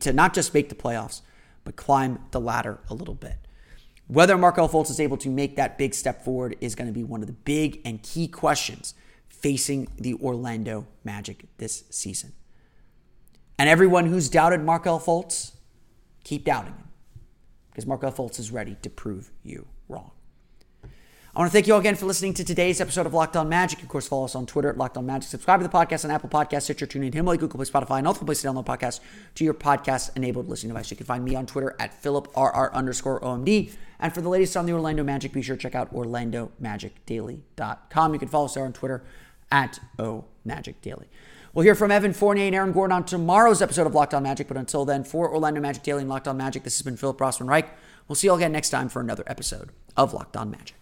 to 0.00 0.12
not 0.12 0.34
just 0.34 0.54
make 0.54 0.68
the 0.68 0.74
playoffs, 0.74 1.22
but 1.64 1.76
climb 1.76 2.20
the 2.30 2.40
ladder 2.40 2.78
a 2.88 2.94
little 2.94 3.14
bit. 3.14 3.36
Whether 4.06 4.36
Markelle 4.36 4.68
Fultz 4.68 4.90
is 4.90 5.00
able 5.00 5.16
to 5.18 5.28
make 5.28 5.56
that 5.56 5.78
big 5.78 5.94
step 5.94 6.24
forward 6.24 6.56
is 6.60 6.74
going 6.74 6.88
to 6.88 6.92
be 6.92 7.04
one 7.04 7.20
of 7.20 7.26
the 7.26 7.32
big 7.32 7.80
and 7.84 8.02
key 8.02 8.28
questions 8.28 8.94
facing 9.28 9.88
the 9.98 10.14
Orlando 10.14 10.86
Magic 11.04 11.44
this 11.58 11.84
season. 11.90 12.32
And 13.58 13.68
everyone 13.68 14.06
who's 14.06 14.28
doubted 14.28 14.62
Markelle 14.62 15.00
Fultz, 15.00 15.52
keep 16.24 16.44
doubting 16.44 16.74
him 16.74 16.81
because 17.72 17.86
Markelle 17.86 18.12
Fultz 18.12 18.38
is 18.38 18.52
ready 18.52 18.76
to 18.82 18.90
prove 18.90 19.32
you 19.42 19.66
wrong. 19.88 20.10
I 21.34 21.38
want 21.38 21.50
to 21.50 21.52
thank 21.52 21.66
you 21.66 21.72
all 21.72 21.80
again 21.80 21.96
for 21.96 22.04
listening 22.04 22.34
to 22.34 22.44
today's 22.44 22.78
episode 22.78 23.06
of 23.06 23.14
Locked 23.14 23.38
On 23.38 23.48
Magic. 23.48 23.82
Of 23.82 23.88
course, 23.88 24.06
follow 24.06 24.26
us 24.26 24.34
on 24.34 24.44
Twitter 24.44 24.68
at 24.68 24.76
Locked 24.76 24.98
On 24.98 25.06
Magic. 25.06 25.30
Subscribe 25.30 25.60
to 25.60 25.66
the 25.66 25.72
podcast 25.72 26.04
on 26.04 26.10
Apple 26.10 26.28
Podcasts, 26.28 26.64
Stitcher, 26.64 26.86
TuneIn, 26.86 27.14
Himalaya, 27.14 27.38
Google 27.38 27.56
Play, 27.56 27.64
Spotify, 27.64 27.96
and 27.96 28.06
other 28.06 28.22
places 28.22 28.42
to 28.42 28.48
download 28.48 28.66
podcasts 28.66 29.00
to 29.36 29.42
your 29.42 29.54
podcast-enabled 29.54 30.50
listening 30.50 30.74
device. 30.74 30.90
You 30.90 30.98
can 30.98 31.06
find 31.06 31.24
me 31.24 31.34
on 31.34 31.46
Twitter 31.46 31.74
at 31.78 32.02
PhilipRR 32.02 32.70
underscore 32.74 33.18
OMD. 33.20 33.72
And 33.98 34.12
for 34.12 34.20
the 34.20 34.28
latest 34.28 34.58
on 34.58 34.66
the 34.66 34.74
Orlando 34.74 35.04
Magic, 35.04 35.32
be 35.32 35.40
sure 35.40 35.56
to 35.56 35.62
check 35.62 35.74
out 35.74 35.90
OrlandoMagicDaily.com. 35.94 38.12
You 38.12 38.18
can 38.18 38.28
follow 38.28 38.44
us 38.44 38.52
there 38.52 38.66
on 38.66 38.74
Twitter 38.74 39.02
at 39.50 39.80
OMagicDaily. 39.98 41.06
We'll 41.54 41.64
hear 41.64 41.74
from 41.74 41.90
Evan 41.90 42.14
Fournier 42.14 42.46
and 42.46 42.54
Aaron 42.54 42.72
Gordon 42.72 42.96
on 42.96 43.04
tomorrow's 43.04 43.60
episode 43.60 43.86
of 43.86 43.94
Locked 43.94 44.14
On 44.14 44.22
Magic. 44.22 44.48
But 44.48 44.56
until 44.56 44.86
then, 44.86 45.04
for 45.04 45.30
Orlando 45.30 45.60
Magic 45.60 45.82
Daily 45.82 46.00
and 46.00 46.08
Locked 46.08 46.26
On 46.26 46.36
Magic, 46.36 46.62
this 46.62 46.78
has 46.78 46.82
been 46.82 46.96
Philip 46.96 47.18
Rossman 47.18 47.46
Reich. 47.46 47.68
We'll 48.08 48.16
see 48.16 48.26
you 48.26 48.30
all 48.30 48.38
again 48.38 48.52
next 48.52 48.70
time 48.70 48.88
for 48.88 49.00
another 49.00 49.24
episode 49.26 49.68
of 49.94 50.14
Locked 50.14 50.36
On 50.36 50.50
Magic. 50.50 50.81